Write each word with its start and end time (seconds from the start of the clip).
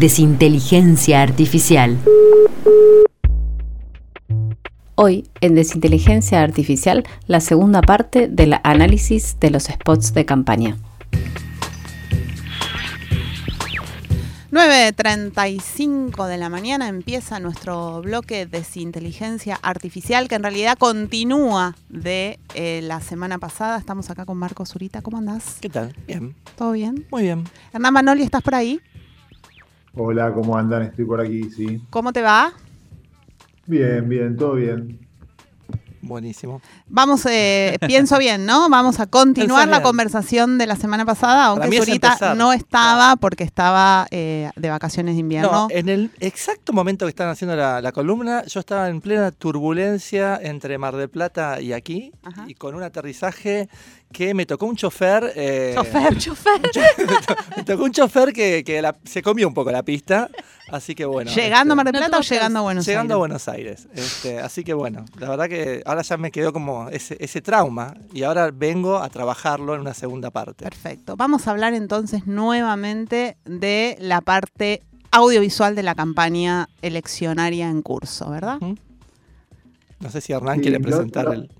Desinteligencia 0.00 1.20
Artificial. 1.20 1.98
Hoy, 4.94 5.28
en 5.42 5.54
Desinteligencia 5.54 6.40
Artificial, 6.40 7.04
la 7.26 7.40
segunda 7.40 7.82
parte 7.82 8.26
del 8.26 8.54
análisis 8.64 9.36
de 9.40 9.50
los 9.50 9.64
spots 9.64 10.14
de 10.14 10.24
campaña. 10.24 10.78
9.35 14.50 16.26
de 16.26 16.38
la 16.38 16.48
mañana 16.48 16.88
empieza 16.88 17.38
nuestro 17.38 18.00
bloque 18.00 18.46
de 18.46 18.46
Desinteligencia 18.46 19.58
Artificial, 19.60 20.28
que 20.28 20.36
en 20.36 20.44
realidad 20.44 20.78
continúa 20.78 21.76
de 21.90 22.38
eh, 22.54 22.80
la 22.82 23.02
semana 23.02 23.36
pasada. 23.36 23.76
Estamos 23.76 24.08
acá 24.08 24.24
con 24.24 24.38
Marco 24.38 24.64
Zurita. 24.64 25.02
¿Cómo 25.02 25.18
andás? 25.18 25.58
¿Qué 25.60 25.68
tal? 25.68 25.94
Bien. 26.06 26.34
¿Todo 26.56 26.72
bien? 26.72 27.06
Muy 27.10 27.24
bien. 27.24 27.44
Hernán 27.74 27.92
Manoli, 27.92 28.22
¿estás 28.22 28.42
por 28.42 28.54
ahí? 28.54 28.80
Hola, 29.94 30.32
¿cómo 30.32 30.56
andan? 30.56 30.82
Estoy 30.82 31.04
por 31.04 31.20
aquí, 31.20 31.50
sí. 31.50 31.82
¿Cómo 31.90 32.12
te 32.12 32.22
va? 32.22 32.52
Bien, 33.66 34.08
bien, 34.08 34.36
todo 34.36 34.54
bien. 34.54 35.00
Buenísimo. 36.00 36.62
Vamos, 36.86 37.26
eh, 37.26 37.76
pienso 37.86 38.16
bien, 38.18 38.46
¿no? 38.46 38.68
Vamos 38.68 39.00
a 39.00 39.06
continuar 39.06 39.68
la 39.68 39.82
conversación 39.82 40.58
de 40.58 40.66
la 40.66 40.76
semana 40.76 41.04
pasada, 41.04 41.46
aunque 41.46 41.76
Zurita 41.76 42.34
no 42.36 42.52
estaba 42.52 43.16
porque 43.16 43.42
estaba 43.42 44.06
eh, 44.12 44.50
de 44.54 44.70
vacaciones 44.70 45.16
de 45.16 45.20
invierno. 45.20 45.50
No, 45.50 45.68
en 45.70 45.88
el 45.88 46.10
exacto 46.20 46.72
momento 46.72 47.04
que 47.04 47.10
están 47.10 47.28
haciendo 47.28 47.56
la, 47.56 47.92
columna, 47.92 48.44
yo 48.44 48.60
estaba 48.60 48.88
en 48.88 49.00
plena 49.00 49.32
turbulencia 49.32 50.38
entre 50.40 50.78
Mar 50.78 50.94
del 50.94 51.10
Plata 51.10 51.60
y 51.60 51.72
aquí, 51.72 52.12
y 52.46 52.54
con 52.54 52.76
un 52.76 52.84
aterrizaje 52.84 53.68
que 54.12 54.34
me 54.34 54.46
tocó 54.46 54.66
un 54.66 54.76
chofer. 54.76 55.32
Eh, 55.36 55.72
chofer, 55.74 56.18
chofer. 56.18 56.60
me 57.56 57.64
tocó 57.64 57.84
un 57.84 57.92
chofer 57.92 58.32
que, 58.32 58.92
se 59.04 59.22
comió 59.22 59.48
un 59.48 59.54
poco 59.54 59.70
la 59.70 59.82
pista. 59.82 60.28
Así 60.68 60.94
que 60.94 61.04
bueno. 61.04 61.30
¿Llegando 61.32 61.72
a 61.72 61.76
Mar 61.76 61.86
del 61.86 61.96
Plata 61.96 62.18
o 62.18 62.20
llegando 62.20 62.60
a 62.60 62.62
Buenos 62.62 62.82
Aires? 62.82 62.88
Llegando 62.88 63.14
a 63.14 63.16
Buenos 63.16 63.48
Aires. 63.48 63.88
Este, 63.92 64.38
así 64.38 64.62
que 64.62 64.72
bueno, 64.72 65.04
la 65.18 65.30
verdad 65.30 65.48
que 65.48 65.82
ahora 65.84 66.02
ya 66.02 66.16
me 66.16 66.30
quedó 66.30 66.52
como 66.52 66.88
ese, 66.90 67.16
ese 67.18 67.40
trauma 67.40 67.94
y 68.12 68.22
ahora 68.22 68.50
vengo 68.52 68.98
a 68.98 69.08
trabajarlo 69.08 69.74
en 69.74 69.80
una 69.80 69.94
segunda 69.94 70.30
parte. 70.30 70.64
Perfecto. 70.64 71.16
Vamos 71.16 71.48
a 71.48 71.50
hablar 71.50 71.74
entonces 71.74 72.26
nuevamente 72.26 73.36
de 73.44 73.96
la 74.00 74.20
parte 74.20 74.82
audiovisual 75.10 75.74
de 75.74 75.82
la 75.82 75.94
campaña 75.94 76.68
eleccionaria 76.82 77.68
en 77.68 77.82
curso, 77.82 78.30
¿verdad? 78.30 78.58
No 80.00 80.10
sé 80.10 80.20
si 80.20 80.32
Hernán 80.32 80.60
quiere 80.60 80.80
presentar 80.80 81.32
el. 81.32 81.50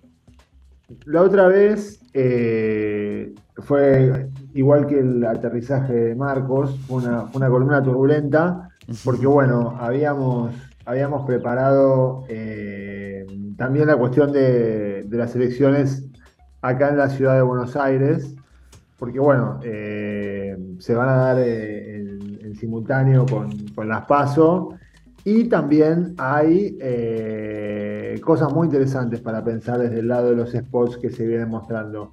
La 1.06 1.22
otra 1.22 1.46
vez 1.46 2.00
eh, 2.12 3.32
fue 3.58 4.28
igual 4.54 4.86
que 4.86 4.98
el 4.98 5.24
aterrizaje 5.24 5.92
de 5.92 6.14
Marcos, 6.14 6.78
una, 6.88 7.26
una 7.32 7.48
columna 7.48 7.82
turbulenta, 7.82 8.68
porque 9.04 9.26
bueno, 9.26 9.76
habíamos, 9.78 10.52
habíamos 10.84 11.26
preparado 11.26 12.24
eh, 12.28 13.24
también 13.56 13.86
la 13.86 13.96
cuestión 13.96 14.32
de, 14.32 15.06
las 15.10 15.34
elecciones 15.36 16.04
acá 16.60 16.88
en 16.88 16.98
la 16.98 17.08
ciudad 17.08 17.36
de 17.36 17.42
Buenos 17.42 17.76
Aires, 17.76 18.34
porque 18.98 19.20
bueno, 19.20 19.60
eh, 19.62 20.56
se 20.78 20.94
van 20.94 21.08
a 21.08 21.16
dar 21.16 21.38
en, 21.38 22.54
simultáneo 22.56 23.24
con, 23.26 23.68
con 23.68 23.88
las 23.88 24.04
PASO 24.06 24.74
y 25.24 25.44
también 25.44 26.14
hay 26.18 26.78
eh, 26.80 28.20
cosas 28.24 28.52
muy 28.52 28.66
interesantes 28.66 29.20
para 29.20 29.44
pensar 29.44 29.78
desde 29.78 30.00
el 30.00 30.08
lado 30.08 30.30
de 30.30 30.36
los 30.36 30.52
spots 30.52 30.96
que 30.96 31.10
se 31.10 31.26
vienen 31.26 31.48
mostrando. 31.48 32.10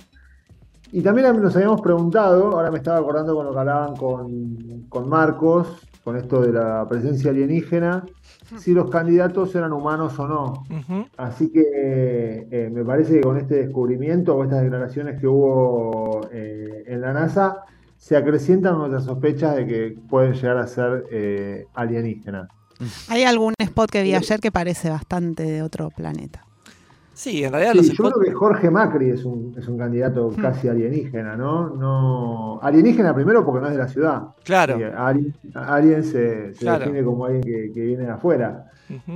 Y 0.91 1.01
también 1.01 1.41
nos 1.41 1.55
habíamos 1.55 1.81
preguntado, 1.81 2.53
ahora 2.53 2.71
me 2.71 2.77
estaba 2.77 2.97
acordando 2.97 3.35
con 3.35 3.45
lo 3.45 3.51
que 3.51 3.59
hablaban 3.59 3.95
con, 3.95 5.09
Marcos, 5.09 5.85
con 6.03 6.15
esto 6.15 6.41
de 6.41 6.53
la 6.53 6.85
presencia 6.87 7.31
alienígena, 7.31 8.05
si 8.57 8.73
los 8.73 8.89
candidatos 8.89 9.53
eran 9.55 9.73
humanos 9.73 10.17
o 10.17 10.27
no. 10.27 10.63
Así 11.17 11.51
que 11.51 12.47
eh, 12.49 12.69
me 12.71 12.85
parece 12.85 13.15
que 13.15 13.21
con 13.21 13.37
este 13.37 13.55
descubrimiento 13.55 14.33
o 14.35 14.43
estas 14.43 14.61
declaraciones 14.61 15.19
que 15.19 15.27
hubo 15.27 16.21
eh, 16.31 16.83
en 16.87 17.01
la 17.01 17.11
NASA, 17.11 17.63
se 17.97 18.15
acrecientan 18.15 18.77
nuestras 18.77 19.03
sospechas 19.03 19.57
de 19.57 19.67
que 19.67 19.99
pueden 20.09 20.33
llegar 20.33 20.57
a 20.57 20.67
ser 20.67 21.67
alienígenas. 21.73 22.47
Hay 23.09 23.23
algún 23.23 23.53
spot 23.57 23.89
que 23.89 24.03
vi 24.03 24.13
ayer 24.13 24.39
que 24.39 24.51
parece 24.51 24.89
bastante 24.89 25.43
de 25.43 25.61
otro 25.61 25.89
planeta. 25.89 26.47
Sí, 27.17 27.43
en 27.43 27.51
realidad 27.51 27.73
los 27.73 27.89
Yo 27.89 28.11
creo 28.11 28.23
que 28.23 28.31
Jorge 28.31 28.69
Macri 28.69 29.09
es 29.09 29.25
un, 29.25 29.55
es 29.57 29.67
un 29.67 29.75
candidato 29.75 30.29
hmm. 30.29 30.39
casi 30.39 30.67
alienígena, 30.67 31.35
¿no? 31.35 31.69
no 31.69 32.59
Alienígena 32.61 33.15
primero 33.15 33.43
porque 33.43 33.61
no 33.61 33.67
es 33.67 33.73
de 33.73 33.79
la 33.79 33.87
ciudad. 33.87 34.21
Claro. 34.43 34.77
Alien, 34.95 36.03
se, 36.03 36.51
define 36.51 37.03
como 37.03 37.25
alguien 37.25 37.73
que, 37.73 37.81
viene 37.81 38.03
de 38.03 38.11
afuera. 38.11 38.67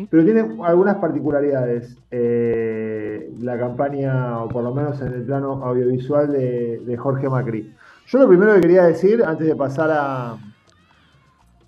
Pero 0.09 0.25
tiene 0.25 0.41
algunas 0.63 0.95
particularidades 0.95 1.95
eh, 2.09 3.31
la 3.39 3.57
campaña, 3.59 4.39
o 4.39 4.50
por 4.50 4.63
lo 4.63 4.73
menos 4.73 5.00
en 5.00 5.13
el 5.13 5.21
plano 5.21 5.63
audiovisual 5.63 6.31
de, 6.31 6.81
de 6.83 6.97
Jorge 6.97 7.29
Macri. 7.29 7.71
Yo 8.07 8.17
lo 8.17 8.27
primero 8.27 8.55
que 8.55 8.61
quería 8.61 8.83
decir, 8.83 9.23
antes 9.23 9.45
de 9.45 9.55
pasar 9.55 9.91
a, 9.94 10.38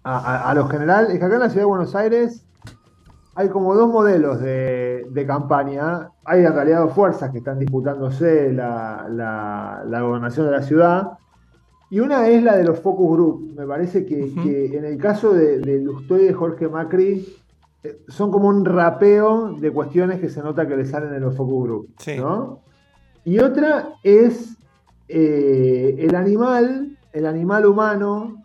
a, 0.04 0.54
lo 0.54 0.68
general, 0.68 1.08
es 1.12 1.20
que 1.20 1.26
acá 1.26 1.36
en 1.36 1.42
la 1.42 1.50
ciudad 1.50 1.62
de 1.62 1.70
Buenos 1.70 1.96
Aires 1.96 2.46
hay 3.36 3.50
como 3.50 3.74
dos 3.74 3.90
modelos 3.90 4.40
de, 4.42 5.24
campaña. 5.26 6.10
Hay 6.26 6.46
en 6.46 6.54
realidad 6.54 6.88
fuerzas 6.90 7.32
que 7.32 7.40
están 7.40 7.60
disputándose 7.60 8.52
la, 8.52 9.08
la, 9.10 10.02
gobernación 10.02 10.46
de 10.46 10.52
la 10.52 10.62
ciudad. 10.62 11.12
Y 11.90 12.00
una 12.00 12.28
es 12.28 12.44
la 12.44 12.56
de 12.58 12.64
los 12.64 12.80
focus 12.80 13.12
group. 13.12 13.54
Me 13.56 13.66
parece 13.66 14.06
que, 14.06 14.76
en 14.78 14.86
el 14.86 14.98
caso 14.98 15.34
de, 15.34 15.60
de 15.60 15.84
y 15.84 16.14
de 16.16 16.34
Jorge 16.34 16.68
Macri, 16.68 17.26
eh, 17.84 18.02
son 18.08 18.32
como 18.32 18.50
un 18.50 18.66
rapeo 18.66 19.54
de 19.54 19.72
cuestiones 19.72 20.20
que 20.20 20.30
se 20.30 20.42
nota 20.42 20.68
que 20.68 20.76
le 20.76 20.86
salen 20.86 21.12
de 21.12 21.20
los 21.20 21.36
focus 21.36 21.64
group. 21.64 21.90
Y 23.26 23.40
otra 23.40 23.94
es 24.04 24.58
eh, 25.08 25.96
el 26.00 26.16
animal, 26.16 26.98
el 27.14 27.26
animal 27.26 27.66
humano, 27.66 28.43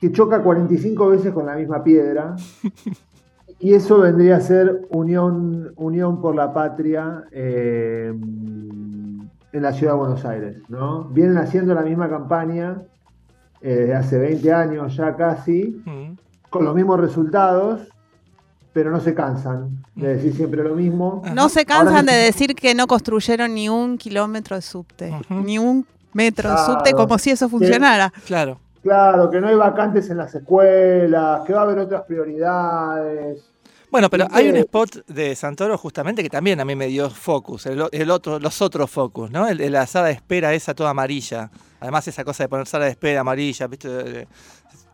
que 0.00 0.10
choca 0.12 0.42
45 0.42 1.08
veces 1.08 1.32
con 1.32 1.46
la 1.46 1.54
misma 1.56 1.84
piedra. 1.84 2.36
Y 3.62 3.74
eso 3.74 3.98
vendría 3.98 4.36
a 4.36 4.40
ser 4.40 4.86
Unión, 4.88 5.74
Unión 5.76 6.22
por 6.22 6.34
la 6.34 6.54
Patria 6.54 7.24
eh, 7.30 8.10
en 8.10 9.62
la 9.62 9.72
ciudad 9.74 9.92
de 9.92 9.98
Buenos 9.98 10.24
Aires. 10.24 10.56
¿no? 10.68 11.04
Vienen 11.04 11.36
haciendo 11.36 11.74
la 11.74 11.82
misma 11.82 12.08
campaña 12.08 12.80
desde 13.60 13.94
hace 13.94 14.18
20 14.18 14.52
años 14.52 14.96
ya 14.96 15.14
casi, 15.14 15.82
mm. 15.84 16.16
con 16.48 16.64
los 16.64 16.74
mismos 16.74 16.98
resultados, 17.00 17.82
pero 18.72 18.90
no 18.90 19.00
se 19.00 19.14
cansan 19.14 19.84
de 19.94 20.08
mm. 20.08 20.16
decir 20.16 20.34
siempre 20.34 20.64
lo 20.64 20.74
mismo. 20.74 21.22
No 21.34 21.50
se 21.50 21.66
cansan 21.66 22.06
de 22.06 22.14
decir 22.14 22.54
que 22.54 22.74
no 22.74 22.86
construyeron 22.86 23.52
ni 23.52 23.68
un 23.68 23.98
kilómetro 23.98 24.56
de 24.56 24.62
subte, 24.62 25.14
ni 25.28 25.58
un 25.58 25.84
metro 26.14 26.50
de 26.50 26.56
subte, 26.64 26.92
como 26.92 27.18
si 27.18 27.30
eso 27.30 27.50
funcionara. 27.50 28.10
Claro. 28.24 28.58
Claro, 28.82 29.30
que 29.30 29.40
no 29.40 29.48
hay 29.48 29.56
vacantes 29.56 30.08
en 30.10 30.16
las 30.16 30.34
escuelas, 30.34 31.42
que 31.46 31.52
va 31.52 31.60
a 31.60 31.62
haber 31.64 31.78
otras 31.78 32.02
prioridades. 32.02 33.44
Bueno, 33.90 34.08
pero 34.08 34.26
hay 34.30 34.48
un 34.48 34.56
spot 34.56 35.06
de 35.06 35.34
Santoro 35.34 35.76
justamente 35.76 36.22
que 36.22 36.30
también 36.30 36.60
a 36.60 36.64
mí 36.64 36.76
me 36.76 36.86
dio 36.86 37.10
focus, 37.10 37.66
el, 37.66 38.10
otro, 38.10 38.38
los 38.38 38.62
otros 38.62 38.88
focus, 38.88 39.30
¿no? 39.30 39.48
El 39.48 39.72
la 39.72 39.86
sala 39.86 40.06
de 40.06 40.12
espera 40.12 40.54
esa 40.54 40.74
toda 40.74 40.90
amarilla. 40.90 41.50
Además 41.80 42.06
esa 42.06 42.24
cosa 42.24 42.44
de 42.44 42.48
poner 42.48 42.66
sala 42.66 42.84
de 42.84 42.92
espera 42.92 43.20
amarilla, 43.20 43.66
¿viste? 43.66 44.28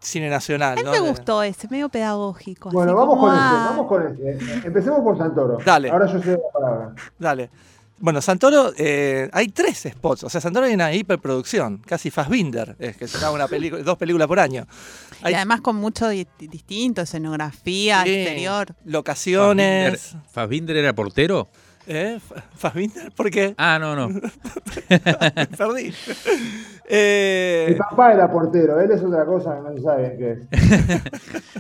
cine 0.01 0.31
nacional. 0.31 0.79
A 0.79 0.83
mí 0.83 0.91
me 0.91 1.01
gustó 1.01 1.43
ese, 1.43 1.69
medio 1.69 1.89
pedagógico. 1.89 2.71
Bueno, 2.71 2.95
vamos 2.95 3.19
con 3.19 3.35
ese, 3.35 3.45
vamos 3.45 3.87
con 3.87 4.07
ese. 4.07 4.67
Empecemos 4.67 5.01
por 5.01 5.19
Santoro. 5.19 5.59
Dale. 5.65 5.91
Ahora 5.91 6.07
yo 6.07 6.23
sé 6.23 6.33
la 6.33 6.39
palabra. 6.53 6.95
Dale. 7.19 7.51
Bueno, 7.99 8.21
Santoro, 8.21 8.73
eh, 8.77 9.31
hay 9.33 9.49
tres 9.49 9.89
spots. 9.91 10.25
O 10.25 10.29
sea, 10.29 10.41
Santoro 10.41 10.67
hay 10.67 10.75
una 10.75 10.93
hiperproducción, 10.93 11.79
casi 11.79 12.11
Fassbinder, 12.11 12.77
es 12.79 12.97
que 12.97 13.09
se 13.09 13.27
una 13.27 13.49
película, 13.49 13.83
dos 13.83 13.97
películas 13.97 14.29
por 14.29 14.39
año. 14.39 14.67
y 15.25 15.33
además 15.33 15.63
con 15.63 15.77
mucho 15.77 16.09
distinto, 16.09 17.03
escenografía, 17.03 18.03
exterior. 18.05 18.75
Locaciones. 18.85 20.17
¿Fassbinder 20.31 20.77
era 20.77 20.95
portero? 20.95 21.49
¿Eh? 21.87 22.19
¿Fassbinder? 22.57 23.13
¿Por 23.13 23.31
qué? 23.31 23.55
Ah, 23.57 23.79
no, 23.81 23.97
no. 23.97 24.09
perdí. 25.57 25.95
Eh... 26.89 27.67
Mi 27.71 27.75
papá 27.77 28.13
era 28.13 28.31
portero, 28.31 28.79
él 28.81 28.91
es 28.91 29.03
otra 29.03 29.25
cosa 29.25 29.57
que 29.57 29.63
no 29.63 29.75
se 29.75 29.83
sabe 29.83 30.17
qué 30.19 30.33
es. 30.33 31.03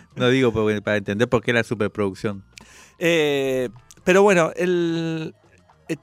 no 0.16 0.28
digo 0.28 0.52
para 0.82 0.96
entender 0.96 1.28
por 1.28 1.42
qué 1.42 1.52
la 1.52 1.64
superproducción. 1.64 2.44
Eh, 2.98 3.70
pero 4.04 4.22
bueno, 4.22 4.50
el, 4.56 5.34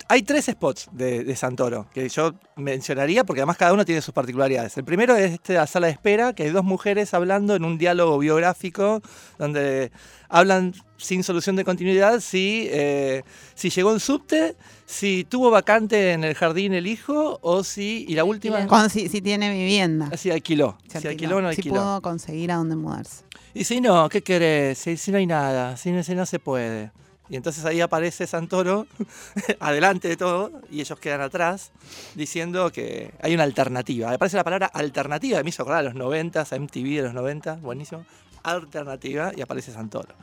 hay 0.07 0.23
tres 0.23 0.45
spots 0.45 0.89
de, 0.91 1.35
Santoro 1.35 1.87
que 1.93 2.07
yo 2.07 2.33
mencionaría 2.55 3.23
porque 3.23 3.41
además 3.41 3.57
cada 3.57 3.73
uno 3.73 3.83
tiene 3.83 4.01
sus 4.01 4.13
particularidades. 4.13 4.77
El 4.77 4.85
primero 4.85 5.15
es 5.15 5.33
este, 5.33 5.53
la 5.53 5.67
sala 5.67 5.87
de 5.87 5.93
espera, 5.93 6.33
que 6.33 6.43
hay 6.43 6.49
dos 6.51 6.63
mujeres 6.63 7.13
hablando 7.13 7.55
en 7.55 7.65
un 7.65 7.77
diálogo 7.77 8.17
biográfico 8.17 9.01
donde 9.37 9.91
hablan 10.29 10.73
sin 10.97 11.23
solución 11.23 11.55
de 11.57 11.65
continuidad 11.65 12.21
si, 12.21 12.67
eh, 12.71 13.23
si 13.55 13.69
llegó 13.69 13.91
en 13.91 13.99
subte, 13.99 14.55
si 14.85 15.25
tuvo 15.25 15.49
vacante 15.51 16.13
en 16.13 16.23
el 16.23 16.33
jardín 16.33 16.73
el 16.73 16.87
hijo 16.87 17.39
o 17.41 17.63
si... 17.63 18.05
Y 18.07 18.15
la 18.15 18.23
última... 18.23 18.89
si, 18.89 19.21
tiene 19.21 19.51
vivienda. 19.51 20.15
Si 20.15 20.31
alquiló. 20.31 20.77
Si, 20.87 21.07
alquiló, 21.07 21.37
o 21.37 21.41
no 21.41 21.49
alquiló. 21.49 21.75
Si 21.75 21.79
pudo 21.79 22.01
conseguir 22.01 22.51
a 22.51 22.55
dónde 22.55 22.77
mudarse. 22.77 23.25
Y 23.53 23.65
si 23.65 23.81
no, 23.81 24.07
¿qué 24.07 24.21
querés? 24.21 24.77
Si, 24.77 25.11
no 25.11 25.17
hay 25.17 25.25
nada, 25.25 25.75
si 25.75 25.91
no 25.91 26.25
se 26.25 26.39
puede. 26.39 26.91
Y 27.29 27.35
entonces 27.37 27.63
ahí 27.65 27.79
aparece 27.79 28.27
Santoro, 28.27 28.85
adelante 29.59 30.07
de 30.07 30.17
todo, 30.17 30.51
y 30.69 30.81
ellos 30.81 30.99
quedan 30.99 31.21
atrás, 31.21 31.71
diciendo 32.15 32.71
que 32.71 33.13
hay 33.21 33.33
una 33.33 33.43
alternativa. 33.43 34.09
Me 34.09 34.19
parece 34.19 34.37
la 34.37 34.43
palabra 34.43 34.67
alternativa, 34.67 35.41
me 35.41 35.49
hizo 35.49 35.63
acordar 35.63 35.79
a 35.79 35.83
los 35.83 35.95
90, 35.95 36.41
a 36.41 36.59
MTV 36.59 36.97
de 36.97 37.01
los 37.03 37.13
90, 37.13 37.55
buenísimo. 37.55 38.05
Alternativa, 38.43 39.31
y 39.35 39.41
aparece 39.41 39.71
Santoro. 39.71 40.13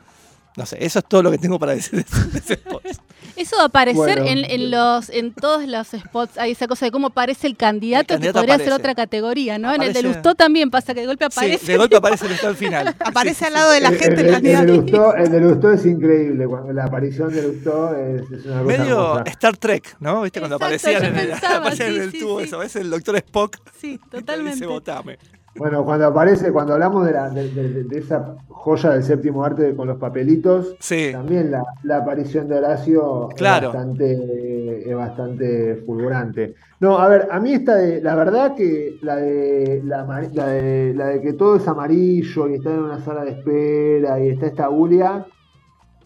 No 0.57 0.67
sé, 0.67 0.85
eso 0.85 0.99
es 0.99 1.05
todo 1.05 1.23
lo 1.23 1.31
que 1.31 1.39
tengo 1.39 1.59
para 1.59 1.75
decir 1.75 2.05
de 2.05 2.39
ese 2.39 2.55
spot. 2.55 2.83
Eso 3.37 3.57
va 3.57 3.63
a 3.63 3.67
aparecer 3.67 4.19
en, 4.19 4.71
los, 4.71 5.09
en 5.09 5.33
todos 5.33 5.67
los 5.67 5.89
spots. 5.89 6.37
Hay 6.37 6.51
esa 6.51 6.67
cosa 6.67 6.87
de 6.87 6.93
cómo 6.93 7.07
aparece 7.07 7.47
el 7.47 7.57
candidato, 7.57 8.19
que 8.19 8.33
podría 8.33 8.59
ser 8.59 8.73
otra 8.73 8.95
categoría, 8.95 9.59
¿no? 9.59 9.75
en 9.75 9.83
el 9.83 9.93
de 9.93 10.03
Lustó 10.03 10.35
también 10.35 10.71
pasa 10.71 10.93
que 10.95 11.01
de 11.01 11.07
golpe 11.07 11.25
aparece. 11.27 11.65
Sí, 11.65 11.73
de 11.73 11.79
golpe 11.79 11.97
aparece 11.97 12.29
Lustó 12.29 12.49
al 12.49 12.57
final. 12.57 12.95
aparece 12.99 13.47
al 13.47 13.55
lado 13.55 13.71
de 13.71 13.81
la 13.81 13.91
gente 13.93 14.21
el, 14.21 14.31
candidato. 14.31 15.15
El 15.17 15.31
de, 15.31 15.41
Lustó, 15.41 15.73
es 15.73 15.87
increíble. 15.87 16.47
Cuando 16.47 16.73
la 16.73 16.85
aparición 16.85 17.33
de 17.33 17.43
Lustó 17.43 17.97
es, 17.97 18.23
una 18.45 18.63
cosa 18.63 18.63
Medio 18.63 19.25
Star 19.27 19.57
Trek, 19.57 19.97
¿no? 20.01 20.23
¿Viste? 20.23 20.41
Cuando 20.41 20.57
aparecían 20.57 21.05
en, 21.05 21.17
el, 21.17 21.33
aparecían 21.43 21.95
en 21.95 22.03
el 22.03 22.19
tubo, 22.19 22.41
eso. 22.41 22.63
Es 22.63 22.77
el 22.77 22.91
doctor 22.91 23.17
Spock. 23.17 23.57
Sí, 23.81 23.99
totalmente. 24.11 24.57
Dice, 24.57 24.67
votame. 24.67 25.19
Bueno, 25.57 25.85
cuando 25.85 26.07
aparece, 26.07 26.53
cuando 26.53 26.75
hablamos 26.75 27.05
de, 27.05 27.13
la, 27.13 27.29
de, 27.29 27.99
esa 27.99 28.37
joya 28.49 28.91
del 28.91 29.03
séptimo 29.03 29.45
arte 29.45 29.75
con 29.75 29.89
los 29.89 29.99
papelitos, 29.99 30.77
también 31.13 31.51
la, 31.51 31.97
aparición 31.97 32.49
de 32.49 32.57
Horacio 32.57 33.29
es, 33.35 33.43
bastante, 33.43 34.89
es 34.89 34.97
bastante 34.97 35.83
fulgurante. 35.85 36.55
No, 36.79 36.99
a 36.99 37.09
ver, 37.09 37.29
a 37.31 37.41
mí 37.41 37.53
esta 37.53 37.75
de, 37.75 38.01
la 38.01 38.15
verdad 38.15 38.55
que 38.55 38.99
la 39.03 39.17
de 39.17 39.83
la, 39.85 40.05
de, 40.05 40.95
la 40.95 41.07
de 41.09 41.21
que 41.21 41.33
todo 41.33 41.57
es 41.57 41.67
amarillo 41.67 42.49
y 42.49 42.55
está 42.55 42.71
en 42.71 42.79
una 42.79 43.01
sala 43.01 43.25
de 43.25 43.33
espera 43.33 44.23
y 44.23 44.29
está 44.31 44.47
esta 44.47 44.69
Julia, 44.69 45.27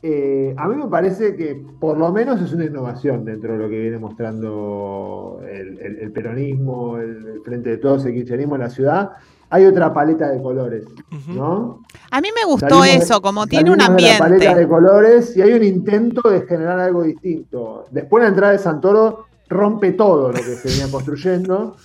eh, 0.07 0.55
a 0.59 0.69
mí 0.69 0.77
me 0.77 0.87
parece 0.87 1.35
que 1.35 1.65
por 1.81 1.97
lo 1.97 2.13
menos 2.13 2.39
es 2.43 2.53
una 2.53 2.67
innovación 2.67 3.25
dentro 3.25 3.55
de 3.55 3.59
lo 3.59 3.71
que 3.71 3.81
viene 3.81 3.97
mostrando 3.97 5.41
el, 5.51 6.13
peronismo, 6.13 6.99
el, 6.99 7.41
frente 7.43 7.71
de 7.71 7.79
todos, 7.79 8.05
el 8.05 8.13
kirchnerismo 8.13 8.57
en 8.57 8.61
la 8.61 8.69
ciudad 8.69 9.13
hay 9.49 9.65
otra 9.65 9.95
paleta 9.95 10.29
de 10.29 10.43
colores, 10.43 10.85
¿no? 11.29 11.81
A 12.11 12.21
mí 12.21 12.29
me 12.35 12.45
gustó 12.45 12.85
eso, 12.85 13.23
como 13.23 13.47
tiene 13.47 13.71
un 13.71 13.81
ambiente. 13.81 14.15
De 14.15 14.19
paleta 14.19 14.55
de 14.55 14.69
colores 14.69 15.35
y 15.39 15.41
hay 15.41 15.53
un 15.53 15.65
intento 15.65 16.29
de 16.29 16.43
generar 16.43 16.81
algo 16.81 17.03
distinto. 17.05 17.87
Después 17.91 18.25
la 18.25 18.29
entrada 18.29 18.53
de 18.53 18.59
Santoro 18.59 19.25
rompe 19.49 19.93
todo 19.93 20.33
lo 20.33 20.39
que 20.39 20.43
se 20.43 20.69
venía 20.69 20.91
construyendo. 20.91 21.77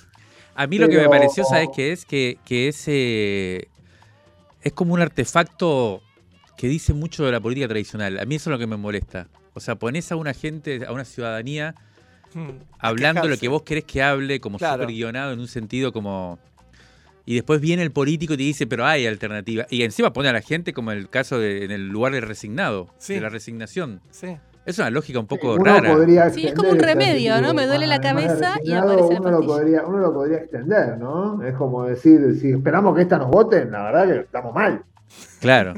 A 0.55 0.67
mí 0.67 0.77
lo 0.77 0.89
que 0.89 0.97
me 0.97 1.07
pareció, 1.07 1.45
¿sabes 1.45 1.69
qué 1.73 1.93
es? 1.93 2.05
Que, 2.05 2.37
que 2.43 2.67
es, 2.67 2.85
es 2.85 4.73
como 4.73 4.93
un 4.93 5.01
artefacto 5.01 6.01
que 6.59 6.67
dice 6.67 6.93
mucho 6.93 7.23
de 7.25 7.31
la 7.31 7.39
política 7.39 7.69
tradicional. 7.69 8.19
A 8.19 8.25
mí 8.25 8.35
eso 8.35 8.49
es 8.49 8.51
lo 8.51 8.59
que 8.59 8.67
me 8.67 8.75
molesta. 8.75 9.27
O 9.53 9.61
sea, 9.61 9.75
pones 9.75 10.11
a 10.11 10.17
una 10.17 10.33
gente, 10.33 10.85
a 10.85 10.91
una 10.91 11.05
ciudadanía, 11.05 11.73
hmm, 12.33 12.49
hablando 12.79 13.29
lo 13.29 13.37
que 13.37 13.47
vos 13.47 13.61
querés 13.61 13.85
que 13.85 14.03
hable, 14.03 14.41
como 14.41 14.59
súper 14.59 14.87
guionado 14.87 15.31
en 15.31 15.39
un 15.39 15.47
sentido 15.47 15.93
como 15.93 16.37
y 17.25 17.35
después 17.35 17.61
viene 17.61 17.81
el 17.83 17.91
político 17.91 18.33
y 18.33 18.37
te 18.37 18.43
dice, 18.43 18.67
pero 18.67 18.85
hay 18.85 19.07
alternativa. 19.07 19.67
Y 19.69 19.83
encima 19.83 20.11
pone 20.11 20.27
a 20.27 20.33
la 20.33 20.41
gente 20.41 20.73
como 20.73 20.91
el 20.91 21.09
caso 21.09 21.39
de, 21.39 21.63
en 21.63 21.71
el 21.71 21.87
lugar 21.87 22.11
del 22.11 22.23
resignado, 22.23 22.89
de 23.07 23.21
la 23.21 23.29
resignación. 23.29 24.01
Sí. 24.09 24.35
Es 24.65 24.79
una 24.79 24.89
lógica 24.89 25.19
un 25.19 25.27
poco 25.27 25.57
rara. 25.57 26.29
Sí, 26.31 26.45
es 26.45 26.53
como 26.53 26.71
un 26.71 26.79
remedio, 26.79 27.39
¿no? 27.39 27.53
Me 27.53 27.67
duele 27.67 27.87
la 27.87 28.01
cabeza 28.01 28.55
y 28.61 28.73
aparece 28.73 29.17
uno 29.17 29.31
lo, 29.31 29.45
podría, 29.45 29.85
uno 29.85 29.99
lo 29.99 30.13
podría 30.13 30.39
extender, 30.39 30.97
¿no? 30.97 31.41
Es 31.41 31.55
como 31.55 31.85
decir, 31.85 32.37
si 32.41 32.49
esperamos 32.49 32.95
que 32.97 33.03
esta 33.03 33.17
nos 33.17 33.29
voten, 33.29 33.71
la 33.71 33.83
verdad 33.83 34.07
que 34.07 34.19
estamos 34.21 34.53
mal. 34.53 34.83
Claro. 35.39 35.75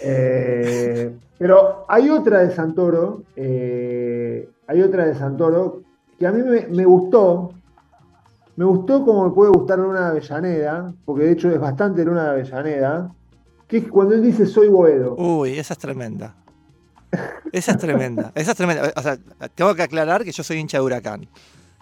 Eh, 0.00 1.14
pero 1.38 1.84
hay 1.88 2.10
otra 2.10 2.40
de 2.40 2.54
Santoro, 2.54 3.22
eh, 3.36 4.48
hay 4.66 4.82
otra 4.82 5.06
de 5.06 5.14
Santoro 5.14 5.82
que 6.18 6.26
a 6.26 6.32
mí 6.32 6.42
me, 6.42 6.84
gustó, 6.84 7.52
me 8.56 8.64
gustó 8.64 9.04
como 9.04 9.28
me 9.28 9.34
puede 9.34 9.50
gustar 9.50 9.78
Luna 9.78 10.00
de 10.00 10.06
Avellaneda, 10.18 10.92
porque 11.04 11.24
de 11.24 11.32
hecho 11.32 11.50
es 11.50 11.58
bastante 11.58 12.04
Luna 12.04 12.24
de 12.24 12.30
Avellaneda, 12.30 13.14
que 13.66 13.78
es 13.78 13.88
cuando 13.88 14.14
él 14.14 14.22
dice 14.22 14.46
soy 14.46 14.68
Boedo. 14.68 15.14
Uy, 15.16 15.58
esa 15.58 15.74
es 15.74 15.78
tremenda. 15.78 16.34
Esa 17.52 17.72
es 17.72 17.78
tremenda. 17.78 18.32
Esa 18.34 18.50
es 18.52 18.56
tremenda. 18.56 18.92
O 18.96 19.02
sea, 19.02 19.18
tengo 19.54 19.74
que 19.74 19.82
aclarar 19.82 20.24
que 20.24 20.32
yo 20.32 20.42
soy 20.42 20.58
hincha 20.58 20.78
de 20.78 20.84
Huracán. 20.84 21.26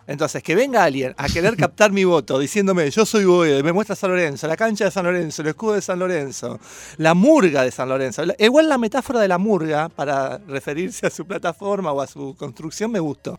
Entonces, 0.09 0.43
que 0.43 0.55
venga 0.55 0.85
alguien 0.85 1.15
a 1.19 1.29
querer 1.29 1.55
captar 1.55 1.93
mi 1.93 2.03
voto 2.03 2.39
diciéndome 2.39 2.91
yo 2.91 3.05
soy 3.05 3.27
Boedo 3.27 3.59
y 3.59 3.63
me 3.63 3.75
muestra 3.75 3.95
San 3.95 4.11
Lorenzo, 4.11 4.49
la 4.49 4.57
cancha 4.57 4.87
de 4.87 4.91
San 4.91 5.05
Lorenzo, 5.05 5.43
el 5.43 5.49
escudo 5.49 5.75
de 5.75 5.83
San 5.83 5.99
Lorenzo, 5.99 6.59
la 6.97 7.13
murga 7.13 7.63
de 7.63 7.71
San 7.71 7.91
Lorenzo. 7.91 8.23
Igual 8.39 8.71
la 8.71 8.79
metáfora 8.79 9.21
de 9.21 9.29
la 9.29 9.37
murga 9.37 9.91
para 9.91 10.39
referirse 10.39 11.07
a 11.07 11.11
su 11.11 11.27
plataforma 11.27 11.93
o 11.93 12.01
a 12.01 12.07
su 12.07 12.35
construcción 12.39 12.91
me 12.91 13.01
gustó. 13.01 13.39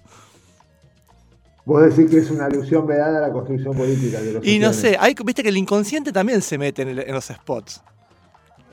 Vos 1.65 1.83
decís 1.83 2.11
que 2.11 2.19
es 2.19 2.29
una 2.29 2.45
alusión 2.45 2.85
vedada 2.85 3.17
a 3.17 3.21
la 3.27 3.33
construcción 3.33 3.75
política. 3.75 4.21
De 4.21 4.33
los 4.33 4.45
y 4.45 4.59
no 4.59 4.71
sé, 4.71 4.95
hay, 4.99 5.15
viste 5.25 5.41
que 5.41 5.49
el 5.49 5.57
inconsciente 5.57 6.11
también 6.11 6.43
se 6.43 6.59
mete 6.59 6.83
en, 6.83 6.95
los 6.95 7.25
spots. 7.25 7.81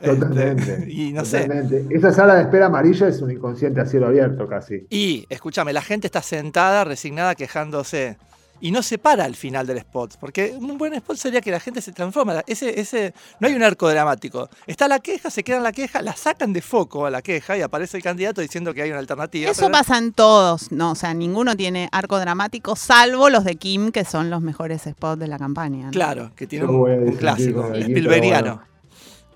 Totalmente. 0.03 0.75
Este, 0.75 0.91
y 0.91 1.13
no 1.13 1.25
sé. 1.25 1.49
Esa 1.91 2.13
sala 2.13 2.35
de 2.35 2.43
espera 2.43 2.67
amarilla 2.67 3.09
es 3.09 3.21
un 3.23 3.31
inconsciente 3.31 3.81
a 3.81 3.87
cielo 3.87 4.07
abierto 4.07 4.47
casi. 4.47 4.87
Y, 4.91 5.27
escúchame, 5.29 5.73
la 5.73 5.83
gente 5.83 6.07
está 6.07 6.23
sentada, 6.23 6.85
resignada, 6.85 7.35
quejándose 7.35 8.17
y 8.61 8.71
no 8.71 8.83
se 8.83 8.99
para 8.99 9.25
al 9.25 9.35
final 9.35 9.67
del 9.67 9.79
spot. 9.79 10.17
Porque 10.19 10.55
un 10.59 10.79
buen 10.79 10.95
spot 10.95 11.17
sería 11.17 11.41
que 11.41 11.51
la 11.51 11.61
gente 11.61 11.81
se 11.81 11.93
transforma. 11.93 12.43
Ese, 12.47 12.81
ese, 12.81 13.15
no 13.41 13.49
hay 13.49 13.55
un 13.55 13.63
arco 13.63 13.89
dramático. 13.89 14.49
Está 14.67 14.89
la 14.89 14.99
queja, 14.99 15.31
se 15.31 15.43
queda 15.43 15.59
en 15.59 15.63
la 15.63 15.73
queja, 15.73 16.03
la 16.03 16.15
sacan 16.17 16.53
de 16.53 16.63
foco 16.63 17.07
a 17.07 17.11
la 17.11 17.23
queja 17.23 17.57
y 17.57 17.63
aparece 17.63 17.97
el 17.97 18.03
candidato 18.03 18.41
diciendo 18.41 18.73
que 18.75 18.83
hay 18.83 18.91
una 18.91 19.01
alternativa. 19.01 19.51
Eso 19.51 19.71
pasa 19.71 19.99
en 19.99 20.13
todos, 20.13 20.73
¿no? 20.73 20.93
O 20.93 20.95
sea, 20.95 21.15
ninguno 21.15 21.57
tiene 21.57 21.89
arco 21.93 22.19
dramático, 22.19 22.77
salvo 22.77 23.31
los 23.31 23.45
de 23.45 23.57
Kim, 23.57 23.93
que 23.93 24.05
son 24.05 24.31
los 24.31 24.43
mejores 24.43 24.83
spots 24.83 25.19
de 25.19 25.29
la 25.29 25.39
campaña. 25.39 25.91
Claro, 25.91 26.33
que 26.35 26.47
tienen 26.47 26.71
un, 26.71 27.13
clásico, 27.13 27.75
Spielbergiano. 27.75 28.63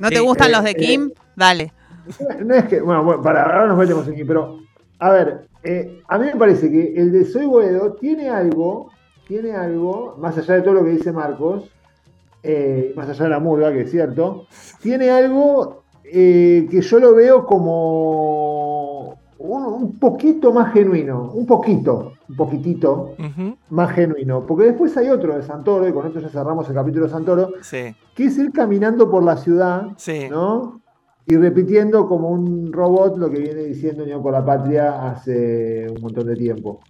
¿No 0.01 0.09
te 0.09 0.19
gustan 0.19 0.51
los 0.51 0.65
de 0.65 0.75
Kim? 0.75 1.11
Dale. 1.37 1.73
No 2.45 2.55
es 2.55 2.65
que, 2.65 2.81
bueno, 2.81 3.23
para 3.23 3.45
ahora 3.45 3.67
nos 3.69 3.79
metemos 3.79 4.09
aquí, 4.09 4.25
pero 4.25 4.59
a 4.99 5.11
ver, 5.11 5.47
eh, 5.63 6.03
a 6.09 6.19
mí 6.19 6.27
me 6.27 6.37
parece 6.37 6.69
que 6.71 6.95
el 6.97 7.13
de 7.13 7.25
Soy 7.25 7.47
Boedo 7.47 7.93
tiene 7.93 8.29
algo 8.29 8.91
tiene 9.31 9.53
algo, 9.53 10.17
más 10.19 10.37
allá 10.37 10.55
de 10.55 10.63
todo 10.63 10.75
lo 10.75 10.85
que 10.85 10.91
dice 10.91 11.13
Marcos, 11.13 11.71
eh, 12.43 12.93
más 12.97 13.09
allá 13.09 13.23
de 13.23 13.31
la 13.31 13.39
murga, 13.39 13.73
que 13.73 13.83
es 13.83 13.91
cierto, 13.93 14.49
tiene 14.83 15.09
algo 15.09 15.85
eh, 16.03 16.67
que 16.69 16.81
yo 16.81 16.99
lo 16.99 17.15
veo 17.15 17.47
como 17.47 19.21
un, 19.39 19.99
poquito 20.01 20.53
más 20.53 20.73
genuino, 20.73 21.31
un 21.33 21.47
poquito, 21.47 22.10
un 22.31 22.37
poquitito 22.37 23.15
más 23.71 23.93
genuino, 23.93 24.47
porque 24.47 24.65
después 24.65 24.97
hay 24.97 25.09
otro 25.09 25.37
de 25.37 25.43
Santoro, 25.43 25.89
y 25.89 25.93
con 25.93 26.07
esto 26.07 26.21
ya 26.21 26.29
cerramos 26.29 26.69
el 26.69 26.75
capítulo 26.75 27.07
de 27.07 27.11
Santoro, 27.11 27.53
que 28.15 28.25
es 28.25 28.39
ir 28.39 28.53
caminando 28.53 29.11
por 29.11 29.23
la 29.23 29.37
ciudad, 29.37 29.89
¿no? 30.31 30.81
y 31.27 31.37
repitiendo 31.37 32.09
como 32.09 32.31
un 32.31 32.73
robot 32.73 33.17
lo 33.17 33.31
que 33.31 33.39
viene 33.39 33.63
diciendo 33.63 34.03
Unión 34.03 34.21
por 34.21 34.33
la 34.33 34.45
Patria 34.45 35.11
hace 35.11 35.87
un 35.89 36.03
montón 36.03 36.27
de 36.27 36.35
tiempo. 36.35 36.81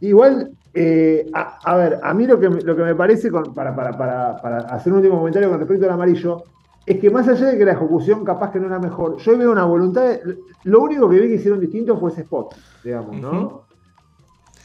Igual, 0.00 0.50
eh, 0.74 1.26
a, 1.32 1.76
ver, 1.76 2.00
a 2.02 2.12
mí 2.12 2.26
lo 2.26 2.38
que, 2.38 2.48
lo 2.48 2.76
que 2.76 2.82
me 2.82 2.94
parece, 2.94 3.30
para, 3.30 3.74
para, 3.74 4.58
hacer 4.68 4.92
un 4.92 4.98
último 4.98 5.18
comentario 5.18 5.48
con 5.48 5.58
respecto 5.58 5.86
al 5.86 5.92
amarillo, 5.92 6.42
es 6.84 6.98
que 6.98 7.10
más 7.10 7.26
allá 7.26 7.46
de 7.46 7.58
que 7.58 7.64
la 7.64 7.72
ejecución 7.72 8.22
capaz 8.22 8.52
que 8.52 8.60
no 8.60 8.66
era 8.66 8.78
mejor, 8.78 9.16
yo 9.16 9.38
veo 9.38 9.50
una 9.50 9.64
voluntad, 9.64 10.18
lo 10.64 10.80
único 10.82 11.08
que 11.08 11.18
vi 11.18 11.28
que 11.28 11.34
hicieron 11.34 11.58
distinto 11.58 11.96
fue 11.96 12.10
ese 12.10 12.20
spot, 12.20 12.54
digamos, 12.84 13.16
¿no? 13.16 13.65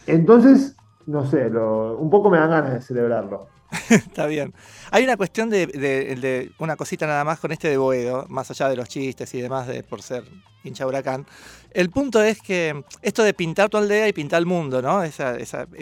Entonces, 0.08 0.76
no 1.06 1.26
sé, 1.26 1.48
un 1.48 2.10
poco 2.10 2.30
me 2.30 2.38
dan 2.38 2.50
ganas 2.50 2.74
de 2.74 2.82
celebrarlo. 2.82 3.48
Está 3.90 4.26
bien. 4.26 4.54
Hay 4.92 5.04
una 5.04 5.18
cuestión 5.18 5.50
de, 5.50 6.52
una 6.60 6.76
cosita 6.76 7.08
nada 7.08 7.24
más 7.24 7.40
con 7.40 7.52
este 7.52 7.70
de 7.70 7.78
Boedo, 7.78 8.26
más 8.30 8.52
allá 8.52 8.70
de 8.70 8.76
los 8.76 8.90
chistes 8.90 9.34
y 9.34 9.42
demás, 9.42 9.68
de, 9.68 9.84
por 9.84 10.02
ser 10.02 10.24
hincha 10.64 10.86
huracán. 10.86 11.26
El 11.72 11.90
punto 11.90 12.22
es 12.22 12.42
que 12.42 12.84
esto 13.02 13.24
de 13.24 13.34
pintar 13.34 13.70
tu 13.70 13.78
aldea 13.78 14.08
y 14.08 14.14
pintar 14.14 14.40
el 14.40 14.46
mundo, 14.46 14.82
¿no? 14.82 15.02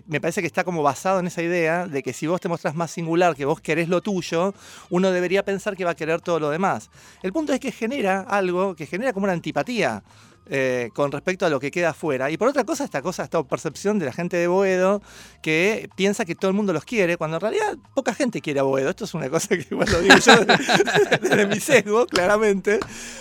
me 0.07 0.21
parece 0.21 0.41
que 0.41 0.47
está 0.47 0.63
como 0.63 0.83
basado 0.83 1.19
en 1.19 1.27
esa 1.27 1.41
idea 1.41 1.87
de 1.87 2.03
que 2.03 2.13
si 2.13 2.27
vos 2.27 2.39
te 2.39 2.47
mostrás 2.47 2.75
más 2.75 2.91
singular, 2.91 3.35
que 3.35 3.45
vos 3.45 3.59
querés 3.59 3.89
lo 3.89 4.01
tuyo, 4.01 4.53
uno 4.89 5.11
debería 5.11 5.43
pensar 5.43 5.75
que 5.75 5.83
va 5.83 5.91
a 5.91 5.95
querer 5.95 6.21
todo 6.21 6.39
lo 6.39 6.49
demás. 6.49 6.91
El 7.23 7.33
punto 7.33 7.53
es 7.53 7.59
que 7.59 7.71
genera 7.71 8.21
algo, 8.21 8.75
que 8.75 8.85
genera 8.85 9.13
como 9.13 9.25
una 9.25 9.33
antipatía. 9.33 10.03
Eh, 10.51 10.89
con 10.95 11.11
respecto 11.11 11.45
a 11.45 11.49
lo 11.49 11.59
que 11.59 11.69
queda 11.69 11.89
afuera. 11.89 12.31
Y 12.31 12.37
por 12.37 12.47
otra 12.47 12.63
cosa, 12.63 12.83
esta 12.83 13.03
cosa, 13.03 13.23
esta 13.23 13.43
percepción 13.43 13.99
de 13.99 14.07
la 14.07 14.11
gente 14.11 14.35
de 14.35 14.47
Boedo 14.47 14.99
que 15.43 15.91
piensa 15.95 16.25
que 16.25 16.33
todo 16.33 16.49
el 16.49 16.57
mundo 16.57 16.73
los 16.73 16.85
quiere, 16.85 17.17
cuando 17.17 17.37
en 17.37 17.41
realidad 17.41 17.77
poca 17.93 18.15
gente 18.15 18.41
quiere 18.41 18.59
a 18.59 18.63
Boedo. 18.63 18.89
Esto 18.89 19.05
es 19.05 19.13
una 19.13 19.29
cosa 19.29 19.49
que 19.49 19.67
igual 19.69 19.87
lo 19.91 20.01
digo 20.01 20.15
yo 20.17 20.45
desde, 21.21 21.45
mi 21.45 21.59
sesgo, 21.59 22.07
claramente. 22.07 22.79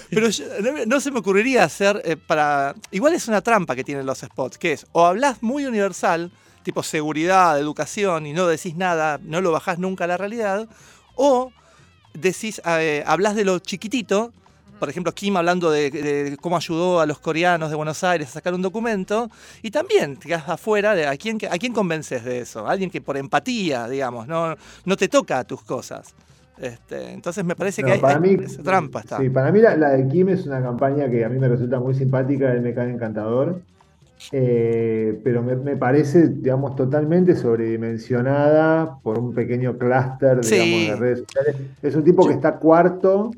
Pero 0.09 0.29
no, 0.87 1.01
se 1.01 1.11
me 1.11 1.19
ocurriría 1.19 1.65
hacer 1.65 2.01
eh, 2.07 2.17
para. 2.17 2.75
Igual 2.93 3.13
es 3.13 3.29
una 3.29 3.43
trampa 3.43 3.77
que 3.77 3.85
tienen 3.85 4.07
los 4.07 4.21
spots, 4.21 4.57
que 4.57 4.73
es 4.73 4.87
o 4.93 5.05
hablas 5.05 5.43
muy 5.43 5.67
universal, 5.67 6.33
tipo 6.63 6.83
seguridad, 6.83 7.59
educación, 7.59 8.25
y 8.25 8.33
no 8.33 8.47
decís 8.47 8.75
nada, 8.75 9.21
no 9.23 9.43
lo 9.43 9.53
bajás 9.53 9.79
nunca 9.79 10.05
a 10.05 10.07
la 10.07 10.17
realidad, 10.17 10.67
o 11.15 11.53
decís, 12.15 12.63
eh, 12.65 13.05
hablas 13.07 13.35
de 13.35 13.45
lo 13.45 13.59
chiquitito 13.59 14.33
por 14.79 14.89
ejemplo, 14.89 15.13
Kim 15.13 15.37
hablando 15.37 15.71
de, 15.71 16.37
cómo 16.41 16.57
ayudó 16.57 17.01
a 17.01 17.07
los 17.07 17.19
coreanos 17.19 17.71
de 17.71 17.77
Buenos 17.77 18.03
Aires 18.05 18.29
a 18.29 18.33
sacar 18.33 18.55
un 18.55 18.63
documento, 18.63 19.31
y 19.63 19.71
también 19.71 20.17
te 20.17 20.29
quedas 20.29 20.49
afuera 20.49 20.95
de 20.95 21.07
a 21.07 21.17
quién, 21.17 21.39
a 21.51 21.59
quién 21.59 21.73
convences 21.73 22.25
de 22.25 22.41
eso, 22.41 22.67
alguien 22.67 22.91
que 22.91 23.01
por 23.01 23.17
empatía, 23.17 23.89
digamos, 23.89 24.27
no, 24.27 24.55
no 24.85 24.97
te 24.97 25.09
toca 25.09 25.45
tus 25.45 25.63
cosas. 25.63 26.15
Este, 26.61 27.13
entonces 27.13 27.45
me 27.45 27.55
parece 27.55 27.83
que 27.83 27.93
hay, 27.93 28.21
mí, 28.21 28.37
esa 28.43 28.63
trampa 28.63 29.01
está. 29.01 29.19
Sí, 29.19 29.31
para 29.31 29.53
mí 29.53 29.61
la, 29.61 29.77
de 29.77 30.09
Kim 30.09 30.29
es 30.29 30.45
una 30.45 30.61
campaña 30.61 31.09
que 31.09 31.25
a 31.25 31.29
mí 31.29 31.39
me 31.39 31.49
resulta 31.49 31.79
muy 31.79 31.95
simpática, 31.95 32.53
él 32.53 32.63
me 32.63 32.75
cae 32.75 32.91
encantador. 32.91 33.61
Eh, 34.33 35.21
pero 35.23 35.43
me, 35.45 35.77
parece, 35.77 36.27
digamos, 36.27 36.75
totalmente 36.75 37.37
sobredimensionada 37.37 38.99
por 39.01 39.17
un 39.17 39.33
pequeño 39.33 39.79
clúster, 39.79 40.41
digamos, 40.41 40.89
de 40.89 40.97
redes 40.97 41.19
sociales. 41.21 41.57
Es 41.83 41.95
un 41.95 42.03
tipo 42.03 42.27
que 42.27 42.35
está 42.35 42.57
cuarto 42.57 43.31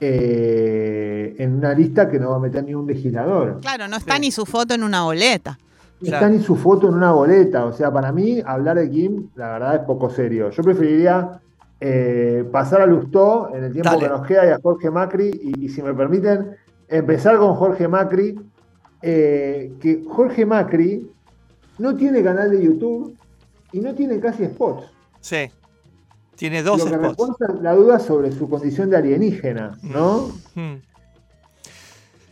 eh, 0.00 1.34
en 1.38 1.56
una 1.56 1.74
lista 1.74 2.08
que 2.08 2.18
no 2.18 2.30
va 2.30 2.36
a 2.36 2.40
meter 2.40 2.64
ni 2.64 2.74
un 2.74 2.86
legislador. 2.86 3.60
Claro, 3.60 3.86
no 3.86 3.96
está 3.96 4.18
ni 4.18 4.30
su 4.30 4.46
foto 4.46 4.74
en 4.74 4.82
una 4.82 5.02
boleta. 5.04 5.58
No 6.00 6.14
está 6.14 6.28
ni 6.30 6.40
su 6.40 6.56
foto 6.56 6.88
en 6.88 6.94
una 6.94 7.12
boleta. 7.12 7.66
O 7.66 7.72
sea, 7.72 7.92
para 7.92 8.10
mí, 8.10 8.42
hablar 8.44 8.78
de 8.78 8.90
Kim, 8.90 9.28
la 9.34 9.52
verdad 9.52 9.74
es 9.76 9.80
poco 9.82 10.08
serio. 10.08 10.50
Yo 10.50 10.62
preferiría 10.62 11.40
eh, 11.78 12.48
pasar 12.50 12.80
a 12.80 12.86
Lustó 12.86 13.54
en 13.54 13.64
el 13.64 13.72
tiempo 13.72 13.98
que 13.98 14.08
nos 14.08 14.26
queda 14.26 14.46
y 14.46 14.50
a 14.50 14.58
Jorge 14.62 14.90
Macri. 14.90 15.54
Y, 15.58 15.68
si 15.68 15.82
me 15.82 15.92
permiten, 15.92 16.56
empezar 16.88 17.36
con 17.36 17.54
Jorge 17.54 17.86
Macri. 17.86 18.40
Eh, 19.02 19.72
que 19.80 20.02
Jorge 20.06 20.44
Macri 20.44 21.10
no 21.78 21.96
tiene 21.96 22.22
canal 22.22 22.50
de 22.50 22.62
YouTube 22.62 23.16
y 23.72 23.80
no 23.80 23.94
tiene 23.94 24.20
casi 24.20 24.44
spots. 24.46 24.84
Sí. 25.20 25.50
Tiene 26.40 26.62
dos 26.62 26.78
Lo 26.78 26.98
que 26.98 27.10
spots. 27.10 27.36
La 27.60 27.74
duda 27.74 28.00
sobre 28.00 28.32
su 28.32 28.48
condición 28.48 28.88
de 28.88 28.96
alienígena, 28.96 29.76
¿no? 29.82 30.32
Mm. 30.54 30.76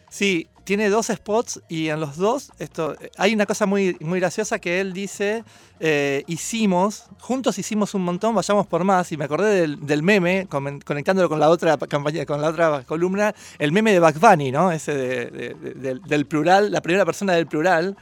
Sí, 0.08 0.48
tiene 0.64 0.88
dos 0.88 1.08
spots 1.08 1.60
y 1.68 1.88
en 1.88 2.00
los 2.00 2.16
dos 2.16 2.50
esto 2.58 2.96
hay 3.18 3.34
una 3.34 3.44
cosa 3.44 3.66
muy, 3.66 3.98
muy 4.00 4.18
graciosa 4.18 4.58
que 4.60 4.80
él 4.80 4.94
dice 4.94 5.44
eh, 5.78 6.24
hicimos 6.26 7.04
juntos 7.20 7.58
hicimos 7.58 7.94
un 7.94 8.02
montón 8.02 8.34
vayamos 8.34 8.66
por 8.66 8.82
más 8.84 9.12
y 9.12 9.16
me 9.16 9.24
acordé 9.24 9.66
del, 9.66 10.02
meme 10.02 10.46
conectándolo 10.48 11.28
con 11.28 11.40
la 11.40 11.48
otra 11.48 11.76
campaña 11.78 12.26
con 12.26 12.42
la 12.42 12.48
otra 12.48 12.84
columna 12.84 13.34
el 13.58 13.72
meme 13.72 13.92
de 13.92 14.00
Bugs 14.00 14.20
Bunny 14.20 14.52
no 14.52 14.70
ese 14.70 14.94
del, 14.94 16.02
del, 16.02 16.26
plural 16.26 16.70
la 16.70 16.82
primera 16.82 17.06
persona 17.06 17.32
del 17.32 17.46
plural 17.46 17.96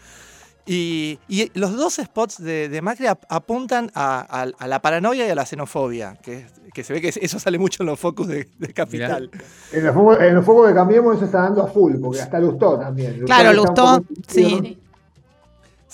y, 0.67 1.19
los 1.55 1.77
dos 1.77 1.95
spots 1.95 2.43
de, 2.43 2.81
Macri 2.83 3.07
apuntan 3.07 3.91
a, 3.95 4.47
la 4.67 4.83
paranoia 4.83 5.27
y 5.27 5.31
a 5.31 5.35
la 5.35 5.47
xenofobia, 5.47 6.17
que, 6.23 6.47
se 6.83 6.93
ve 6.93 7.01
que 7.01 7.09
eso 7.09 7.39
sale 7.39 7.59
mucho 7.59 7.83
en 7.83 7.87
los 7.87 7.99
focos 7.99 8.27
de, 8.27 8.47
Capital. 8.75 9.31
En 9.73 9.85
los, 9.85 9.95
focos, 9.95 10.19
en 10.21 10.69
de 10.69 10.75
Cambiemos 10.75 11.17
eso 11.17 11.25
está 11.25 11.43
dando 11.43 11.63
a 11.63 11.69
full, 11.69 11.95
porque 12.01 12.21
hasta 12.21 12.39
Lustó 12.41 12.79
también. 12.79 13.25
claro, 13.25 13.53
Lustó, 13.53 14.05
sí. 14.27 14.79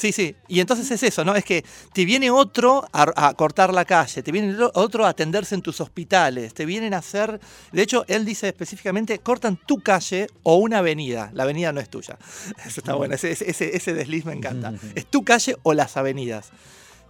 Sí, 0.02 0.10
sí. 0.10 0.34
Y 0.48 0.58
entonces 0.58 0.90
es 0.90 1.00
eso, 1.04 1.24
¿no? 1.24 1.36
Es 1.36 1.44
que 1.44 1.64
te 1.92 2.04
viene 2.04 2.28
otro 2.28 2.84
a, 2.92 3.34
cortar 3.34 3.72
la 3.72 3.84
calle, 3.84 4.20
te 4.24 4.32
viene 4.32 4.56
otro 4.74 5.06
a 5.06 5.10
atenderse 5.10 5.54
en 5.54 5.62
tus 5.62 5.80
hospitales, 5.80 6.54
te 6.54 6.66
vienen 6.66 6.92
a 6.92 6.96
hacer. 6.96 7.38
De 7.70 7.82
hecho, 7.82 8.04
él 8.08 8.24
dice 8.24 8.48
específicamente: 8.48 9.20
cortan 9.20 9.56
tu 9.64 9.78
calle 9.78 10.26
o 10.42 10.56
una 10.56 10.78
avenida. 10.78 11.30
La 11.34 11.44
avenida 11.44 11.70
no 11.70 11.80
es 11.80 11.88
tuya. 11.88 12.18
Eso 12.66 12.80
está 12.80 12.94
bueno. 12.94 13.14
Ese, 13.14 13.30
ese, 13.30 13.94
desliz 13.94 14.24
me 14.24 14.32
encanta. 14.32 14.72
Es 14.96 15.06
tu 15.06 15.22
calle 15.22 15.54
o 15.62 15.72
las 15.72 15.96
avenidas. 15.96 16.50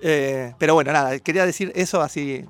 Eh, 0.02 0.52
pero 0.58 0.74
bueno, 0.74 0.92
nada, 0.92 1.18
quería 1.20 1.46
decir 1.46 1.72
eso 1.74 2.02
así 2.02 2.44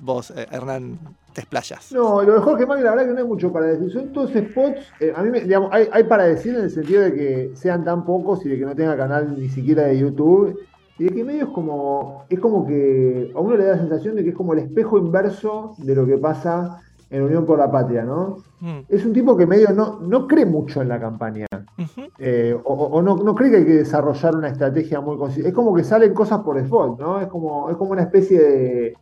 vos, 0.00 0.32
eh, 0.36 0.46
Hernán, 0.52 1.00
te 1.32 1.40
explayas. 1.40 1.92
No, 1.92 2.22
lo 2.22 2.34
de 2.34 2.40
Jorge 2.40 2.66
Macri, 2.66 2.84
la 2.84 2.90
verdad 2.90 3.06
que 3.06 3.12
no 3.12 3.18
hay 3.18 3.26
mucho 3.26 3.52
para 3.52 3.66
decir. 3.66 3.90
Son 3.90 4.12
todos 4.12 4.30
spots, 4.30 4.80
eh, 5.00 5.12
a 5.14 5.22
mí, 5.22 5.40
digamos, 5.40 5.70
hay, 5.72 5.88
hay, 5.92 6.04
para 6.04 6.24
decir 6.24 6.54
en 6.54 6.62
el 6.62 6.70
sentido 6.70 7.02
de 7.02 7.14
que 7.14 7.50
sean 7.54 7.84
tan 7.84 8.04
pocos 8.04 8.44
y 8.44 8.48
de 8.48 8.58
que 8.58 8.64
no 8.64 8.74
tenga 8.74 8.96
canal 8.96 9.38
ni 9.38 9.48
siquiera 9.48 9.84
de 9.84 9.98
YouTube. 9.98 10.58
Y 10.98 11.04
de 11.04 11.10
que 11.10 11.24
medio 11.24 11.44
es 11.44 11.50
como, 11.50 12.24
es 12.28 12.38
como 12.38 12.66
que 12.66 13.32
a 13.34 13.40
uno 13.40 13.56
le 13.56 13.64
da 13.64 13.72
la 13.72 13.78
sensación 13.78 14.14
de 14.14 14.24
que 14.24 14.30
es 14.30 14.36
como 14.36 14.52
el 14.52 14.60
espejo 14.60 14.98
inverso 14.98 15.74
de 15.78 15.94
lo 15.94 16.06
que 16.06 16.18
pasa 16.18 16.82
en 17.12 17.22
Unión 17.22 17.44
por 17.44 17.58
la 17.58 17.70
Patria, 17.70 18.04
¿no? 18.04 18.38
Mm. 18.60 18.80
Es 18.88 19.04
un 19.04 19.12
tipo 19.12 19.36
que 19.36 19.46
medio 19.46 19.70
no, 19.72 20.00
no 20.00 20.26
cree 20.26 20.46
mucho 20.46 20.80
en 20.80 20.88
la 20.88 20.98
campaña. 20.98 21.46
Eh, 22.18 22.56
o, 22.64 23.02
no, 23.02 23.16
no, 23.16 23.34
cree 23.34 23.50
que 23.50 23.56
hay 23.58 23.64
que 23.66 23.74
desarrollar 23.74 24.36
una 24.36 24.48
estrategia 24.48 25.00
muy 25.00 25.18
consistente. 25.18 25.50
Es 25.50 25.54
como 25.54 25.74
que 25.74 25.84
salen 25.84 26.14
cosas 26.14 26.40
por 26.40 26.56
default, 26.56 27.00
¿no? 27.00 27.20
Es 27.20 27.26
como, 27.26 27.68
es 27.70 27.76
como 27.76 27.90
una 27.90 28.02
especie 28.02 28.38
de 28.40 28.94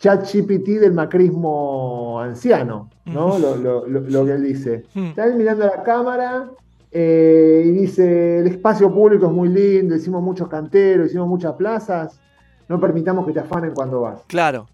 ChatGPT 0.00 0.80
del 0.80 0.94
macrismo 0.94 2.18
anciano, 2.20 2.88
¿no? 3.04 3.38
lo, 3.38 4.24
que 4.24 4.32
él 4.32 4.42
dice. 4.42 4.84
Está 4.94 5.26
él 5.26 5.34
mirando 5.34 5.64
a 5.64 5.76
la 5.76 5.82
cámara 5.82 6.50
eh, 6.90 7.62
y 7.66 7.70
dice, 7.70 8.38
el 8.38 8.46
espacio 8.46 8.92
público 8.92 9.26
es 9.26 9.32
muy 9.32 9.50
lindo, 9.50 9.94
hicimos 9.94 10.22
muchos 10.22 10.48
canteros, 10.48 11.08
hicimos 11.08 11.28
muchas 11.28 11.52
plazas, 11.52 12.18
no 12.66 12.80
permitamos 12.80 13.26
que 13.26 13.34
te 13.34 13.40
afanen 13.40 13.72
cuando 13.74 14.00
vas. 14.00 14.22
Claro. 14.26 14.66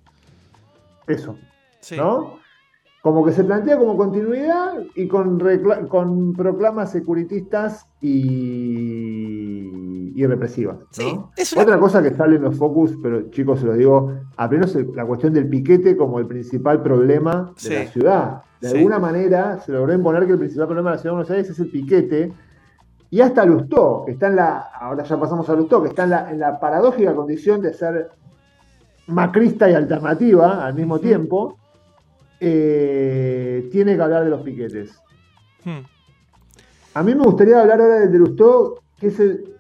Eso. 1.09 1.37
¿No? 1.97 2.39
como 3.07 3.25
que 3.25 3.31
se 3.31 3.45
plantea 3.45 3.79
como 3.79 3.97
continuidad 3.97 4.83
y 4.97 5.07
con, 5.07 5.41
con 5.89 6.33
proclamas 6.33 6.91
securitistas 6.91 7.87
y, 8.01 9.26
represivas. 10.25 10.79
Otra 11.57 11.79
cosa 11.79 12.03
que 12.03 12.15
sale 12.15 12.37
en 12.37 12.43
los 12.43 12.57
focus, 12.57 12.97
pero 13.03 13.31
chicos, 13.31 13.61
se 13.61 13.67
lo 13.67 13.75
digo, 13.75 14.15
apenas 14.37 14.75
la 14.75 15.05
cuestión 15.05 15.35
del 15.35 15.49
piquete 15.49 15.97
como 15.97 16.19
el 16.19 16.27
principal 16.27 16.83
problema 16.83 17.53
de 17.63 17.85
la 17.85 17.91
ciudad. 17.91 18.43
De 18.61 18.69
alguna 18.69 18.99
manera 18.99 19.59
se 19.61 19.73
logró 19.73 19.93
imponer 19.93 20.25
que 20.27 20.33
el 20.33 20.39
principal 20.39 20.67
problema 20.67 20.91
de 20.91 20.97
la 20.97 21.03
ciudad 21.03 21.13
de 21.13 21.17
Buenos 21.17 21.31
Aires 21.31 21.51
es 21.51 21.59
el 21.59 21.69
piquete. 21.69 22.33
Y 23.11 23.21
hasta 23.21 23.45
Lustó, 23.45 24.05
que 24.07 24.13
está 24.13 24.29
en 24.29 24.37
la, 24.37 24.59
ahora 24.81 25.05
ya 25.05 25.21
pasamos 25.21 25.49
a 25.49 25.55
Lustó, 25.55 25.83
que 25.83 25.89
está 25.89 26.05
en 26.05 26.11
la, 26.11 26.31
en 26.31 26.41
la 26.41 26.59
paradójica 26.59 27.15
condición 27.15 27.61
de 27.61 27.75
ser 27.75 28.11
macrista 29.07 29.71
y 29.71 29.75
alternativa 29.75 30.67
al 30.67 30.75
mismo 30.75 30.99
tiempo, 30.99 31.57
eh, 32.41 33.69
tiene 33.71 33.97
que 33.97 34.03
hablar 34.03 34.25
de 34.25 34.31
los 34.31 34.43
piquetes. 34.43 35.01
Hmm. 35.65 35.81
A 36.95 37.03
mí 37.03 37.15
me 37.15 37.25
gustaría 37.25 37.61
hablar 37.61 37.81
ahora 37.81 38.07
de 38.07 38.19
Lustó, 38.19 38.83
que 38.99 39.09
es 39.09 39.21
el. 39.21 39.56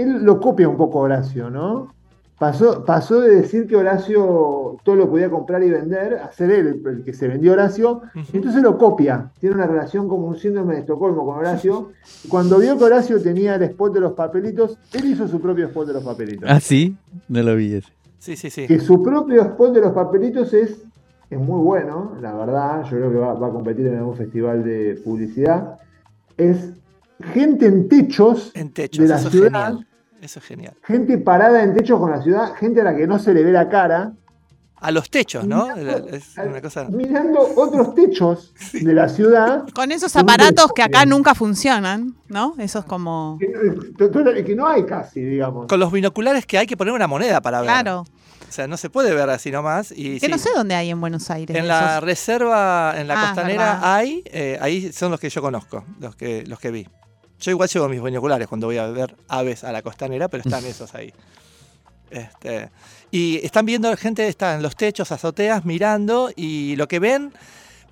Él 0.00 0.24
lo 0.24 0.40
copia 0.40 0.68
un 0.68 0.76
poco 0.76 1.00
Horacio, 1.00 1.50
¿no? 1.50 1.94
Pasó, 2.38 2.84
pasó 2.86 3.20
de 3.20 3.36
decir 3.36 3.66
que 3.66 3.76
Horacio 3.76 4.78
todo 4.82 4.96
lo 4.96 5.10
podía 5.10 5.28
comprar 5.28 5.62
y 5.62 5.68
vender 5.68 6.14
a 6.14 6.32
ser 6.32 6.50
él 6.50 6.82
el, 6.86 7.04
que 7.04 7.12
se 7.12 7.28
vendió 7.28 7.52
Horacio, 7.52 8.00
entonces 8.32 8.62
lo 8.62 8.78
copia. 8.78 9.30
Tiene 9.38 9.56
una 9.56 9.66
relación 9.66 10.08
como 10.08 10.26
un 10.26 10.38
síndrome 10.38 10.74
de 10.74 10.80
Estocolmo 10.80 11.26
con 11.26 11.36
Horacio. 11.36 11.92
Cuando 12.30 12.58
vio 12.58 12.78
que 12.78 12.84
Horacio 12.84 13.20
tenía 13.20 13.56
el 13.56 13.62
spot 13.64 13.92
de 13.92 14.00
los 14.00 14.12
papelitos, 14.14 14.78
él 14.94 15.04
hizo 15.04 15.28
su 15.28 15.38
propio 15.38 15.66
spot 15.66 15.88
de 15.88 15.92
los 15.92 16.02
papelitos. 16.02 16.48
Ah, 16.50 16.60
sí, 16.60 16.96
no 17.28 17.42
lo 17.42 17.54
vi 17.56 17.74
ese. 17.74 17.92
Sí, 18.18 18.36
sí, 18.36 18.48
sí. 18.48 18.66
Que 18.66 18.80
su 18.80 19.02
propio 19.02 19.42
spot 19.42 19.74
de 19.74 19.80
los 19.82 19.92
papelitos 19.92 20.54
es 20.54 20.78
es 21.30 21.38
muy 21.38 21.60
bueno, 21.62 22.16
la 22.20 22.34
verdad, 22.34 22.82
yo 22.82 22.96
creo 22.96 23.10
que 23.12 23.18
va, 23.18 23.32
a 23.32 23.50
competir 23.52 23.86
en 23.86 23.98
algún 23.98 24.16
festival 24.16 24.64
de 24.64 25.00
publicidad, 25.04 25.78
es 26.36 26.72
gente 27.32 27.66
en 27.66 27.88
techos, 27.88 28.52
de 28.52 29.08
la 29.08 29.18
ciudad. 29.18 29.78
Eso 30.20 30.38
es 30.38 30.44
genial. 30.44 30.74
Gente 30.84 31.18
parada 31.18 31.62
en 31.62 31.74
techos 31.74 31.98
con 31.98 32.10
la 32.10 32.22
ciudad, 32.22 32.54
gente 32.54 32.80
a 32.80 32.84
la 32.84 32.96
que 32.96 33.06
no 33.06 33.18
se 33.18 33.32
le 33.32 33.42
ve 33.42 33.52
la 33.52 33.68
cara. 33.68 34.12
A 34.76 34.90
los 34.90 35.10
techos, 35.10 35.46
¿no? 35.46 35.68
Mirando, 36.90 37.40
otros 37.56 37.94
techos 37.94 38.54
de 38.72 38.94
la 38.94 39.08
ciudad. 39.08 39.66
Con 39.74 39.92
esos 39.92 40.16
aparatos 40.16 40.72
que 40.74 40.82
acá 40.82 41.04
nunca 41.04 41.34
funcionan, 41.34 42.16
¿no? 42.28 42.54
Eso 42.58 42.78
es 42.78 42.84
como. 42.86 43.38
Que, 43.38 44.44
que, 44.44 44.54
no 44.54 44.66
hay 44.66 44.86
casi, 44.86 45.20
digamos. 45.20 45.66
Con 45.66 45.80
los 45.80 45.92
binoculares 45.92 46.46
que 46.46 46.56
hay 46.56 46.66
que 46.66 46.78
poner 46.78 46.94
una 46.94 47.06
moneda 47.06 47.42
para 47.42 47.60
ver. 47.60 47.68
Claro. 47.68 48.04
O 48.48 48.52
sea, 48.52 48.66
no 48.66 48.76
se 48.76 48.90
puede 48.90 49.14
ver 49.14 49.28
así 49.30 49.50
nomás. 49.50 49.92
Y, 49.94 50.18
que 50.18 50.28
no 50.28 50.38
sé 50.38 50.48
dónde 50.54 50.74
hay 50.74 50.90
en 50.90 51.00
Buenos 51.00 51.30
Aires. 51.30 51.54
En 51.54 51.68
la 51.68 52.00
reserva, 52.00 52.94
en 52.96 53.06
la 53.06 53.20
ah, 53.20 53.26
costanera 53.26 53.94
hay, 53.94 54.24
eh, 54.26 54.58
ahí 54.60 54.92
son 54.92 55.10
los 55.10 55.20
que 55.20 55.28
yo 55.28 55.40
conozco, 55.42 55.84
los 56.00 56.16
que, 56.16 56.44
los 56.46 56.58
que 56.58 56.70
vi. 56.70 56.88
Yo 57.40 57.50
igual 57.50 57.68
llevo 57.68 57.88
mis 57.88 58.02
binoculares 58.02 58.46
cuando 58.48 58.66
voy 58.66 58.78
a 58.78 58.86
ver 58.86 59.16
aves 59.28 59.64
a 59.64 59.72
la 59.72 59.82
costanera, 59.82 60.28
pero 60.28 60.42
están 60.44 60.64
esos 60.66 60.94
ahí. 60.94 61.12
Este, 62.10 62.70
y 63.10 63.44
están 63.44 63.66
viendo, 63.66 63.96
gente 63.96 64.26
está 64.28 64.54
en 64.54 64.62
los 64.62 64.76
techos, 64.76 65.12
azoteas, 65.12 65.64
mirando, 65.64 66.30
y 66.34 66.76
lo 66.76 66.88
que 66.88 66.98
ven, 66.98 67.32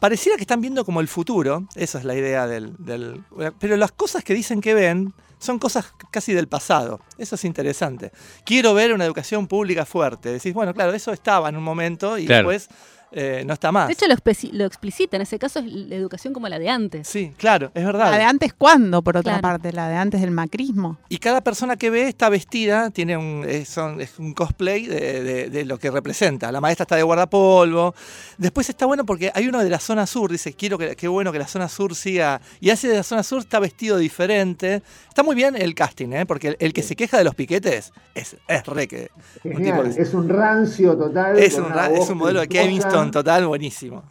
pareciera 0.00 0.36
que 0.36 0.42
están 0.42 0.60
viendo 0.60 0.84
como 0.84 1.00
el 1.00 1.08
futuro, 1.08 1.66
esa 1.74 1.98
es 1.98 2.04
la 2.04 2.14
idea 2.14 2.46
del, 2.46 2.74
del... 2.78 3.22
Pero 3.58 3.76
las 3.76 3.92
cosas 3.92 4.24
que 4.24 4.34
dicen 4.34 4.60
que 4.60 4.74
ven 4.74 5.14
son 5.38 5.58
cosas 5.58 5.92
casi 6.10 6.34
del 6.34 6.48
pasado. 6.48 7.00
Eso 7.16 7.36
es 7.36 7.44
interesante. 7.44 8.10
Quiero 8.44 8.74
ver 8.74 8.92
una 8.92 9.04
educación 9.04 9.46
pública 9.46 9.86
fuerte. 9.86 10.32
Decís, 10.32 10.52
bueno, 10.52 10.74
claro, 10.74 10.92
eso 10.92 11.12
estaba 11.12 11.48
en 11.48 11.56
un 11.56 11.62
momento 11.62 12.18
y 12.18 12.26
después 12.26 12.68
eh, 13.10 13.42
no 13.46 13.54
está 13.54 13.72
más. 13.72 13.88
De 13.88 13.94
hecho, 13.94 14.06
lo, 14.06 14.64
explicita, 14.64 15.16
en 15.16 15.22
ese 15.22 15.38
caso 15.38 15.60
es 15.60 15.66
la 15.66 15.94
educación 15.94 16.34
como 16.34 16.48
la 16.48 16.58
de 16.58 16.68
antes. 16.68 17.08
Sí, 17.08 17.32
claro, 17.36 17.70
es 17.74 17.84
verdad. 17.84 18.10
La 18.10 18.18
de 18.18 18.24
antes, 18.24 18.52
¿cuándo, 18.52 19.02
por 19.02 19.16
otra 19.16 19.40
parte? 19.40 19.72
La 19.72 19.88
de 19.88 19.96
antes 19.96 20.20
del 20.20 20.30
macrismo. 20.30 20.98
Y 21.08 21.18
cada 21.18 21.40
persona 21.40 21.76
que 21.76 21.90
ve 21.90 22.08
está 22.08 22.28
vestida, 22.28 22.90
tiene 22.90 23.16
un, 23.16 23.44
es, 23.48 23.76
un 24.18 24.34
cosplay 24.34 24.86
de, 24.86 25.64
lo 25.64 25.78
que 25.78 25.90
representa. 25.90 26.52
La 26.52 26.60
maestra 26.60 26.84
está 26.84 26.96
de 26.96 27.02
guardapolvo. 27.02 27.94
Después 28.36 28.68
está 28.68 28.86
bueno 28.86 29.04
porque 29.04 29.32
hay 29.34 29.48
uno 29.48 29.62
de 29.62 29.70
la 29.70 29.78
zona 29.78 30.06
sur, 30.06 30.30
dice, 30.30 30.52
quiero 30.52 30.78
que, 30.78 30.94
qué 30.96 31.08
bueno 31.08 31.32
que 31.32 31.38
la 31.38 31.48
zona 31.48 31.68
sur 31.68 31.94
siga. 31.94 32.40
Y 32.60 32.70
hace 32.70 32.88
de 32.88 32.96
la 32.96 33.02
zona 33.02 33.22
sur 33.22 33.40
está 33.40 33.58
vestido 33.58 33.96
diferente. 33.96 34.82
Está 35.08 35.22
muy 35.22 35.34
bien 35.34 35.56
el 35.56 35.74
casting, 35.74 36.12
¿eh? 36.12 36.26
porque 36.26 36.56
el, 36.58 36.72
que 36.72 36.82
se 36.82 36.94
queja 36.94 37.18
de 37.18 37.24
los 37.24 37.34
piquetes 37.34 37.92
es, 38.14 38.36
es 38.46 38.66
re 38.66 38.86
que. 38.86 39.10
es 39.44 40.14
un 40.14 40.28
rancio 40.28 40.96
total. 40.96 41.38
Es 41.38 41.54
un, 41.54 41.72
es 41.94 42.08
un 42.08 42.18
modelo 42.18 42.40
de 42.40 42.48
Kevin 42.48 42.82
total, 43.10 43.46
buenísimo. 43.46 44.02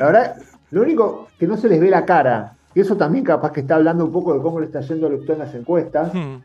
Ahora, 0.00 0.36
lo 0.70 0.82
único 0.82 1.28
que 1.38 1.46
no 1.46 1.56
se 1.56 1.68
les 1.68 1.80
ve 1.80 1.90
la 1.90 2.04
cara, 2.04 2.56
y 2.74 2.80
eso 2.80 2.96
también 2.96 3.24
capaz 3.24 3.52
que 3.52 3.60
está 3.60 3.76
hablando 3.76 4.04
un 4.04 4.12
poco 4.12 4.34
de 4.34 4.42
cómo 4.42 4.60
le 4.60 4.66
está 4.66 4.80
yendo 4.80 5.06
a 5.06 5.10
en 5.10 5.38
las 5.38 5.54
encuestas, 5.54 6.12
hmm. 6.12 6.36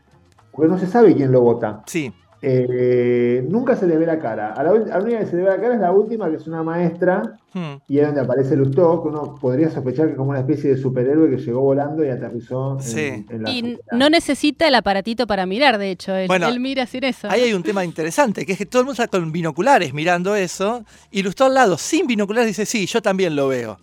porque 0.52 0.70
no 0.70 0.78
se 0.78 0.86
sabe 0.86 1.14
quién 1.14 1.32
lo 1.32 1.40
vota. 1.40 1.82
Sí. 1.86 2.12
Eh, 2.42 3.44
nunca 3.48 3.76
se 3.76 3.86
le 3.86 3.98
ve 3.98 4.06
la 4.06 4.18
cara. 4.18 4.54
A 4.54 4.62
la, 4.62 4.72
única 4.72 5.18
que 5.18 5.26
se 5.26 5.36
le 5.36 5.42
ve 5.42 5.50
la 5.50 5.60
cara 5.60 5.74
es 5.74 5.80
la 5.80 5.92
última, 5.92 6.30
que 6.30 6.36
es 6.36 6.46
una 6.46 6.62
maestra, 6.62 7.36
hmm. 7.52 7.74
y 7.86 7.98
es 7.98 8.06
donde 8.06 8.22
aparece 8.22 8.56
Lustó, 8.56 9.02
que 9.02 9.08
uno 9.08 9.34
podría 9.38 9.70
sospechar 9.70 10.06
que 10.06 10.12
es 10.12 10.16
como 10.18 10.30
una 10.30 10.40
especie 10.40 10.70
de 10.70 10.76
superhéroe 10.78 11.28
que 11.28 11.36
llegó 11.36 11.60
volando 11.60 12.02
y 12.02 12.08
aterrizó 12.08 12.78
en, 12.94 13.26
la 13.42 13.50
Y 13.50 13.78
no 13.92 14.08
necesita 14.08 14.66
el 14.66 14.74
aparatito 14.74 15.26
para 15.26 15.44
mirar, 15.44 15.76
de 15.76 15.90
hecho, 15.90 16.14
él, 16.14 16.30
mira 16.60 16.86
sin 16.86 17.04
eso. 17.04 17.28
Ahí 17.30 17.42
hay 17.42 17.52
un 17.52 17.62
tema 17.62 17.84
interesante, 17.84 18.46
que 18.46 18.52
es 18.52 18.58
que 18.58 18.66
todo 18.66 18.80
el 18.80 18.86
mundo 18.86 19.02
está 19.02 19.18
con 19.18 19.30
binoculares 19.32 19.92
mirando 19.92 20.34
eso, 20.34 20.84
y 21.10 21.22
Lustó 21.22 21.44
al 21.44 21.54
lado, 21.54 21.76
sin 21.76 22.06
binoculares, 22.06 22.48
dice, 22.48 22.64
sí, 22.64 22.86
yo 22.86 23.02
también 23.02 23.36
lo 23.36 23.48
veo. 23.48 23.78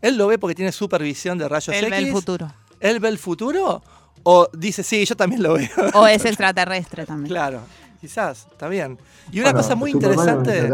Él 0.00 0.16
lo 0.16 0.28
ve 0.28 0.38
porque 0.38 0.54
tiene 0.54 0.72
supervisión 0.72 1.36
de 1.36 1.46
rayos 1.46 1.74
X. 1.74 1.82
Él 1.82 1.90
ve 1.90 1.98
el 1.98 2.10
futuro. 2.10 2.50
¿Él 2.80 3.00
ve 3.00 3.08
el 3.10 3.18
futuro? 3.18 3.82
O 4.22 4.48
dice, 4.52 4.82
sí, 4.82 5.04
yo 5.04 5.16
también 5.16 5.42
lo 5.42 5.54
veo. 5.54 5.68
O 5.94 6.06
es 6.06 6.24
extraterrestre 6.24 7.06
también. 7.06 7.28
Claro, 7.28 7.60
quizás, 8.00 8.46
está 8.50 8.68
bien. 8.68 8.98
Y 9.32 9.40
una 9.40 9.52
cosa 9.52 9.74
muy 9.74 9.92
interesante. 9.92 10.68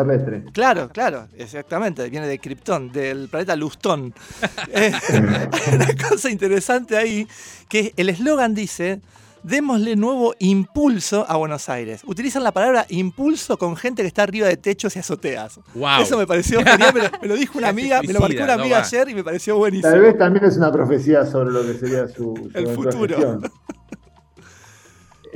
Claro, 0.52 0.88
claro, 0.88 1.28
exactamente. 1.36 2.08
Viene 2.08 2.26
de 2.26 2.38
Krypton, 2.38 2.90
del 2.90 3.28
planeta 3.28 3.56
Lustón. 3.56 4.14
Eh, 4.72 4.92
una 5.72 6.08
cosa 6.08 6.28
interesante 6.28 6.96
ahí, 6.96 7.26
que 7.68 7.94
el 7.96 8.08
eslogan 8.08 8.54
dice 8.54 9.00
démosle 9.46 9.94
nuevo 9.94 10.34
impulso 10.40 11.24
a 11.28 11.36
Buenos 11.36 11.68
Aires. 11.68 12.02
Utilizan 12.04 12.42
la 12.42 12.50
palabra 12.50 12.84
impulso 12.88 13.56
con 13.56 13.76
gente 13.76 14.02
que 14.02 14.08
está 14.08 14.24
arriba 14.24 14.48
de 14.48 14.56
techos 14.56 14.96
y 14.96 14.98
azoteas. 14.98 15.60
Eso 16.00 16.18
me 16.18 16.26
pareció 16.26 16.58
genial, 16.64 16.92
me 17.22 17.28
lo, 17.28 17.36
dijo 17.36 17.58
una 17.58 17.68
amiga, 17.68 18.02
me 18.02 18.12
lo 18.12 18.20
marcó 18.20 18.42
una 18.42 18.54
amiga 18.54 18.80
ayer 18.80 19.08
y 19.08 19.14
me 19.14 19.22
pareció 19.22 19.56
buenísimo. 19.56 19.92
Tal 19.92 20.00
vez 20.00 20.18
también 20.18 20.44
es 20.44 20.56
una 20.56 20.72
profecía 20.72 21.24
sobre 21.24 21.52
lo 21.52 21.62
que 21.62 21.74
sería 21.74 22.08
su, 22.08 22.50
El 22.54 22.68
futuro. 22.68 23.40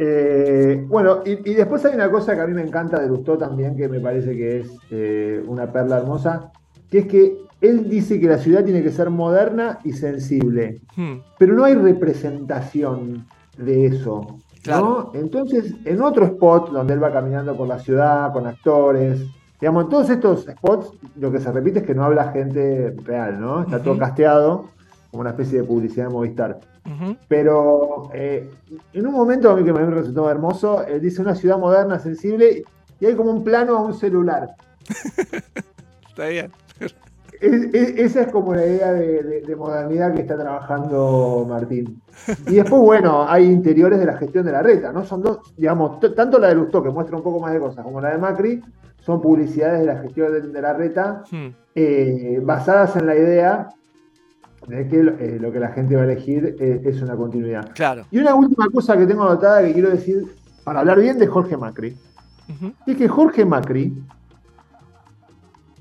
Eh, 0.02 0.82
bueno, 0.88 1.20
y, 1.26 1.34
después 1.52 1.84
hay 1.84 1.94
una 1.94 2.10
cosa 2.10 2.34
que 2.34 2.40
a 2.40 2.46
mí 2.46 2.54
me 2.54 2.62
encanta 2.62 2.98
de 2.98 3.06
Lustó 3.06 3.36
también, 3.36 3.76
que 3.76 3.86
me 3.86 4.00
parece 4.00 4.34
que 4.34 4.60
es 4.60 4.70
eh, 4.90 5.42
una 5.46 5.70
perla 5.70 5.98
hermosa, 5.98 6.52
que 6.90 7.00
es 7.00 7.06
que 7.06 7.36
él 7.60 7.86
dice 7.90 8.18
que 8.18 8.26
la 8.26 8.38
ciudad 8.38 8.64
tiene 8.64 8.82
que 8.82 8.92
ser 8.92 9.10
moderna 9.10 9.78
y 9.84 9.92
sensible, 9.92 10.80
hmm. 10.96 11.16
pero 11.38 11.52
no 11.52 11.64
hay 11.64 11.74
representación 11.74 13.26
de 13.64 13.86
eso. 13.86 14.38
¿no? 14.66 15.10
Entonces, 15.14 15.74
en 15.84 16.02
otro 16.02 16.24
spot 16.26 16.70
donde 16.70 16.94
él 16.94 17.02
va 17.02 17.12
caminando 17.12 17.56
por 17.56 17.68
la 17.68 17.78
ciudad 17.78 18.32
con 18.32 18.46
actores, 18.46 19.24
digamos, 19.60 19.84
en 19.84 19.90
todos 19.90 20.10
estos 20.10 20.44
spots 20.44 20.92
lo 21.16 21.32
que 21.32 21.40
se 21.40 21.50
repite 21.52 21.80
es 21.80 21.86
que 21.86 21.94
no 21.94 22.04
habla 22.04 22.32
gente 22.32 22.94
real, 23.04 23.40
¿no? 23.40 23.62
Está 23.62 23.82
todo 23.82 23.98
casteado 23.98 24.66
como 25.10 25.22
una 25.22 25.30
especie 25.30 25.60
de 25.60 25.64
publicidad 25.64 26.06
de 26.06 26.12
Movistar. 26.12 26.60
Pero 27.28 28.10
eh, 28.14 28.50
en 28.92 29.06
un 29.06 29.12
momento 29.12 29.50
a 29.50 29.56
mí 29.56 29.64
que 29.64 29.72
me 29.72 29.84
resultó 29.84 30.28
hermoso, 30.30 30.84
él 30.86 31.00
dice 31.00 31.20
una 31.22 31.34
ciudad 31.34 31.58
moderna, 31.58 31.98
sensible, 31.98 32.64
y 32.98 33.06
hay 33.06 33.14
como 33.14 33.30
un 33.30 33.44
plano 33.44 33.76
a 33.76 33.82
un 33.82 33.94
celular. 33.94 34.54
Está 36.08 36.26
bien 36.26 36.50
esa 37.40 38.22
es 38.22 38.28
como 38.28 38.54
la 38.54 38.66
idea 38.66 38.92
de, 38.92 39.56
modernidad 39.56 40.14
que 40.14 40.22
está 40.22 40.36
trabajando 40.36 41.46
Martín. 41.48 42.00
Y 42.46 42.56
después, 42.56 42.82
bueno, 42.82 43.26
hay 43.28 43.44
interiores 43.46 43.98
de 43.98 44.06
la 44.06 44.16
gestión 44.16 44.44
de 44.44 44.52
la 44.52 44.62
reta, 44.62 44.92
¿no? 44.92 45.04
Son 45.04 45.22
dos, 45.22 45.54
digamos, 45.56 46.00
tanto 46.14 46.38
la 46.38 46.48
de 46.48 46.54
Lustó, 46.54 46.82
que 46.82 46.90
muestra 46.90 47.16
un 47.16 47.22
poco 47.22 47.40
más 47.40 47.52
de 47.52 47.60
cosas, 47.60 47.84
como 47.84 48.00
la 48.00 48.10
de 48.10 48.18
Macri, 48.18 48.62
son 49.00 49.20
publicidades 49.20 49.80
de 49.80 49.86
la 49.86 49.96
gestión 50.02 50.52
de, 50.52 50.60
la 50.60 50.74
reta 50.74 51.24
hmm. 51.30 51.46
eh, 51.74 52.40
basadas 52.42 52.96
en 52.96 53.06
la 53.06 53.16
idea 53.16 53.68
de 54.66 54.88
que 54.88 55.00
eh, 55.00 55.38
lo 55.40 55.50
que 55.50 55.58
la 55.58 55.68
gente 55.68 55.96
va 55.96 56.02
a 56.02 56.04
elegir 56.04 56.56
eh, 56.60 56.82
es 56.84 57.00
una 57.00 57.16
continuidad. 57.16 57.70
Claro. 57.74 58.04
Y 58.10 58.18
una 58.18 58.34
última 58.34 58.68
cosa 58.68 58.96
que 58.96 59.06
tengo 59.06 59.22
anotada 59.22 59.62
que 59.62 59.72
quiero 59.72 59.90
decir, 59.90 60.24
para 60.64 60.80
hablar 60.80 61.00
bien 61.00 61.18
de 61.18 61.26
Jorge 61.26 61.56
Macri, 61.56 61.96
es 62.86 62.96
que 62.96 63.08
Jorge 63.08 63.44
Macri 63.44 63.94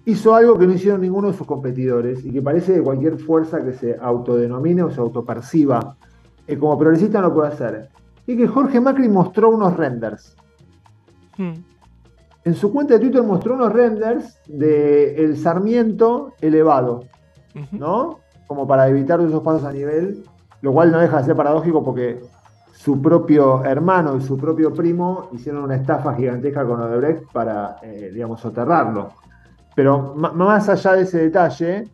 hizo 0.10 0.34
algo 0.34 0.58
que 0.58 0.66
no 0.66 0.74
hicieron 0.74 1.02
ninguno 1.02 1.28
de 1.28 1.38
sus 1.38 1.46
competidores 1.46 2.26
y 2.26 2.32
que 2.32 2.42
parece 2.42 2.74
de 2.74 2.82
cualquier 2.82 3.18
fuerza 3.18 3.64
que 3.64 3.74
se 3.74 3.98
autodenomine 4.00 4.84
o 4.84 4.90
se 4.90 5.00
autoperciba 5.00 5.96
eh, 6.48 6.58
como 6.58 6.78
progresista 6.78 7.22
no 7.22 7.34
puede 7.34 7.50
hacer. 7.50 7.90
Y 8.26 8.36
que 8.36 8.48
Jorge 8.48 8.80
Macri 8.80 9.08
mostró 9.08 9.50
unos 9.50 9.78
renders. 9.78 10.36
Hmm. 11.38 11.54
En 12.44 12.56
su 12.56 12.72
cuenta 12.74 12.96
de 12.96 13.02
Twitter 13.02 13.22
mostró 13.22 13.54
unos 13.54 13.72
renders 13.72 14.40
de 14.48 15.24
el 15.24 15.38
Sarmiento 15.38 16.34
elevado, 16.42 17.04
¿no? 17.72 18.20
Como 18.48 18.68
para 18.68 18.88
evitar 18.88 19.22
esos 19.22 19.44
pasos 19.44 19.64
a 19.66 19.72
nivel, 19.72 20.24
lo 20.62 20.74
cual 20.74 20.92
no 20.92 21.00
deja 21.00 21.18
de 21.18 21.26
ser 21.26 21.36
paradójico 21.36 21.84
porque 21.84 22.22
su 22.72 23.02
propio 23.02 23.64
hermano 23.64 24.16
y 24.16 24.22
su 24.22 24.38
propio 24.38 24.74
primo 24.74 25.28
hicieron 25.34 25.64
una 25.66 25.76
estafa 25.76 26.16
gigantesca 26.16 26.66
con 26.66 26.82
Odebrecht 26.82 27.32
para, 27.32 27.78
eh, 27.84 28.10
digamos, 28.12 28.40
soterrarlo. 28.40 29.12
Pero 29.76 30.14
más 30.16 30.68
allá 30.70 30.94
de 30.94 31.04
ese 31.04 31.20
detalle, 31.20 31.88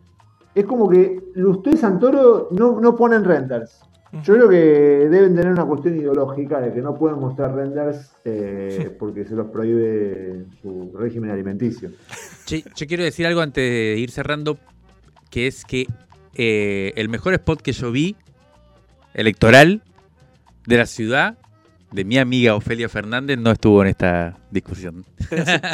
es 0.54 0.64
como 0.64 0.88
que 0.88 1.20
Lustó 1.34 1.70
y 1.70 1.76
Santoro 1.76 2.48
no, 2.50 2.80
no 2.80 2.96
ponen 2.96 3.24
renders. 3.24 3.80
Yo 4.22 4.34
creo 4.34 4.48
que 4.48 4.56
deben 4.56 5.34
tener 5.34 5.52
una 5.52 5.64
cuestión 5.64 5.96
ideológica 5.96 6.60
de 6.60 6.72
que 6.72 6.80
no 6.80 6.94
pueden 6.94 7.18
mostrar 7.18 7.54
renders 7.54 8.12
eh, 8.24 8.94
porque 8.98 9.24
se 9.24 9.34
los 9.34 9.48
prohíbe 9.48 10.46
su 10.62 10.92
régimen 10.96 11.30
alimenticio. 11.30 11.90
yo 12.48 12.86
quiero 12.86 13.04
decir 13.04 13.26
algo 13.26 13.40
antes 13.40 13.62
de 13.62 13.96
ir 13.98 14.10
cerrando, 14.10 14.58
que 15.30 15.46
es 15.46 15.64
que 15.64 15.86
eh, 16.34 16.92
el 16.96 17.08
mejor 17.08 17.34
spot 17.34 17.60
que 17.60 17.72
yo 17.72 17.92
vi 17.92 18.16
electoral 19.12 19.82
de 20.66 20.76
la 20.76 20.86
ciudad 20.86 21.36
de 21.92 22.04
mi 22.04 22.18
amiga 22.18 22.54
Ofelia 22.54 22.88
Fernández 22.88 23.38
no 23.38 23.50
estuvo 23.52 23.82
en 23.82 23.88
esta 23.88 24.36
discusión. 24.50 25.04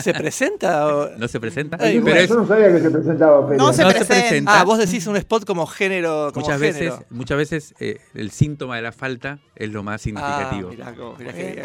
se, 0.02 0.14
presenta? 0.14 0.86
O... 0.86 1.10
No 1.18 1.28
se 1.28 1.40
presenta. 1.40 1.78
yo 1.90 2.00
no 2.36 2.46
sabía 2.46 2.72
que 2.72 2.80
se 2.80 2.90
presentaba 2.90 3.38
Ofelia. 3.38 3.56
No 3.58 3.72
se, 3.72 3.84
presenta. 3.84 4.60
Ah, 4.60 4.64
vos 4.64 4.78
decís 4.78 5.06
un 5.06 5.16
spot 5.16 5.44
como 5.44 5.66
género. 5.66 6.30
muchas 6.34 6.60
veces, 6.60 6.92
muchas 7.10 7.36
veces 7.36 7.74
eh, 7.80 8.00
el 8.14 8.30
síntoma 8.30 8.76
de 8.76 8.82
la 8.82 8.92
falta 8.92 9.38
es 9.56 9.70
lo 9.70 9.82
más 9.82 10.02
significativo. 10.02 10.70
Ah, 10.82 10.92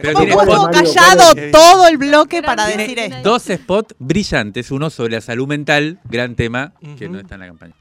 Pero 0.01 0.19
tiene 0.19 0.35
callado 0.35 1.33
todo 1.51 1.87
el 1.87 1.97
bloque 1.97 2.41
para 2.41 2.67
decir 2.67 2.99
esto? 2.99 3.17
Dos 3.23 3.43
spots 3.43 3.95
brillantes, 3.99 4.71
uno 4.71 4.89
sobre 4.89 5.13
la 5.13 5.21
salud 5.21 5.47
mental, 5.47 5.99
gran 6.05 6.35
tema, 6.35 6.73
que 6.97 7.09
no 7.09 7.19
está 7.19 7.35
en 7.35 7.41
la 7.41 7.47
campaña. 7.47 7.73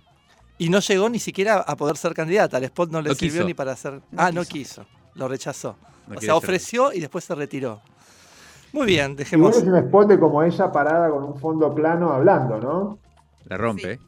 Y 0.58 0.70
no 0.70 0.80
llegó 0.80 1.08
ni 1.10 1.18
siquiera 1.18 1.56
a 1.56 1.76
poder 1.76 1.96
ser 1.98 2.14
candidata. 2.14 2.56
El 2.58 2.64
spot 2.64 2.90
no 2.90 3.02
le 3.02 3.14
sirvió 3.14 3.44
ni 3.44 3.54
para 3.54 3.76
ser. 3.76 4.00
ah, 4.16 4.32
no 4.32 4.44
quiso. 4.44 4.86
Lo 5.16 5.28
rechazó 5.28 5.76
o 6.14 6.20
sea, 6.20 6.36
ofreció 6.36 6.92
y 6.92 7.00
después 7.00 7.24
se 7.24 7.34
retiró. 7.34 7.80
Muy 8.72 8.86
bien, 8.86 9.16
dejemos. 9.16 9.56
es 9.56 9.64
un 9.64 9.76
spot 9.76 10.18
como 10.18 10.42
ella 10.42 10.70
parada 10.70 11.10
con 11.10 11.24
un 11.24 11.38
fondo 11.38 11.74
plano 11.74 12.12
hablando, 12.12 12.58
¿no? 12.60 12.98
La 13.44 13.56
rompe. 13.56 13.98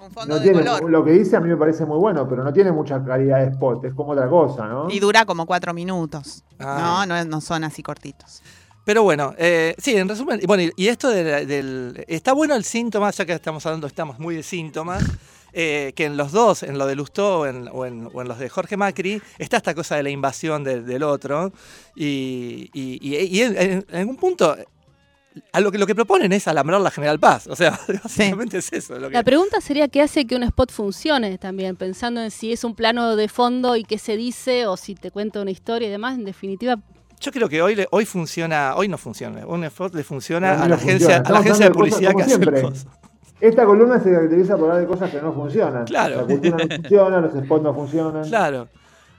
Un 0.00 0.10
fondo 0.10 0.38
de 0.38 0.52
color. 0.52 0.88
Lo 0.88 1.04
que 1.04 1.12
dice 1.12 1.36
a 1.36 1.40
mí 1.40 1.48
me 1.48 1.56
parece 1.56 1.84
muy 1.84 1.98
bueno, 1.98 2.28
pero 2.28 2.44
no 2.44 2.52
tiene 2.52 2.72
mucha 2.72 3.02
calidad 3.04 3.40
de 3.40 3.50
spot, 3.52 3.84
es 3.84 3.94
como 3.94 4.12
otra 4.12 4.28
cosa, 4.28 4.66
¿no? 4.66 4.88
Y 4.90 5.00
dura 5.00 5.24
como 5.24 5.46
cuatro 5.46 5.74
minutos. 5.74 6.44
Ah. 6.58 7.04
No, 7.06 7.14
no, 7.14 7.24
no 7.24 7.40
son 7.40 7.64
así 7.64 7.82
cortitos. 7.82 8.42
Pero 8.84 9.02
bueno, 9.02 9.34
eh, 9.36 9.74
sí, 9.78 9.96
en 9.96 10.08
resumen, 10.08 10.40
bueno, 10.46 10.70
y 10.76 10.86
esto 10.86 11.10
del, 11.10 12.04
Está 12.06 12.32
bueno 12.32 12.54
el 12.54 12.62
síntoma, 12.62 13.10
ya 13.10 13.24
que 13.24 13.32
estamos 13.32 13.66
hablando, 13.66 13.88
estamos 13.88 14.20
muy 14.20 14.36
de 14.36 14.44
síntomas, 14.44 15.02
eh, 15.52 15.92
que 15.96 16.04
en 16.04 16.16
los 16.16 16.32
dos, 16.32 16.62
en 16.62 16.78
lo 16.78 16.86
de 16.86 16.94
Lustó 16.94 17.40
o 17.40 17.46
en, 17.46 18.10
los 18.12 18.38
de 18.38 18.48
Jorge 18.48 18.76
Macri, 18.76 19.22
está 19.38 19.56
esta 19.58 19.74
cosa 19.74 19.96
de 19.96 20.02
la 20.02 20.10
invasión 20.10 20.64
del 20.64 21.02
otro. 21.02 21.52
Y, 21.94 22.70
en, 22.74 23.86
algún 23.92 24.16
punto 24.16 24.56
a 25.52 25.60
lo 25.60 25.70
que, 25.70 25.78
lo 25.78 25.86
que 25.86 25.94
proponen 25.94 26.32
es 26.32 26.48
alambrar 26.48 26.80
la 26.80 26.90
General 26.90 27.18
Paz. 27.18 27.46
O 27.46 27.56
sea, 27.56 27.78
básicamente 28.02 28.58
es 28.58 28.72
eso. 28.72 28.98
La 28.98 29.22
pregunta 29.22 29.60
sería 29.60 29.88
qué 29.88 30.02
hace 30.02 30.26
que 30.26 30.36
un 30.36 30.42
spot 30.42 30.72
funcione 30.72 31.38
también, 31.38 31.76
pensando 31.76 32.20
en 32.22 32.30
si 32.30 32.52
es 32.52 32.64
un 32.64 32.74
plano 32.74 33.16
de 33.16 33.28
fondo 33.28 33.76
y 33.76 33.84
qué 33.84 33.98
se 33.98 34.16
dice, 34.16 34.66
o 34.66 34.76
si 34.76 34.94
te 34.94 35.10
cuento 35.10 35.42
una 35.42 35.50
historia 35.50 35.88
y 35.88 35.90
demás. 35.90 36.18
En 36.18 36.24
definitiva, 36.24 36.78
yo 37.20 37.32
creo 37.32 37.48
que 37.48 37.62
hoy, 37.62 37.86
hoy 37.90 38.04
funciona, 38.04 38.74
hoy 38.76 38.88
no 38.88 38.98
funciona. 38.98 39.46
Un 39.46 39.64
effort 39.64 39.94
le 39.94 40.04
funciona 40.04 40.62
a 40.62 40.68
la, 40.68 40.76
agencia, 40.76 41.22
a 41.24 41.30
la 41.30 41.38
agencia 41.38 41.66
de 41.66 41.72
publicidad 41.72 42.14
que 42.14 42.22
hace 42.22 42.38
cosas. 42.38 42.86
Esta 43.40 43.66
columna 43.66 44.00
se 44.00 44.10
caracteriza 44.10 44.56
por 44.56 44.70
hablar 44.70 44.80
de 44.80 44.86
cosas 44.86 45.10
que 45.10 45.20
no 45.20 45.32
funcionan. 45.32 45.84
Claro. 45.84 46.16
La 46.16 46.22
cultura 46.24 46.56
no 46.56 46.74
funciona, 46.76 47.20
los 47.20 47.44
spots 47.44 47.62
no 47.62 47.74
funcionan. 47.74 48.24
Claro. 48.24 48.68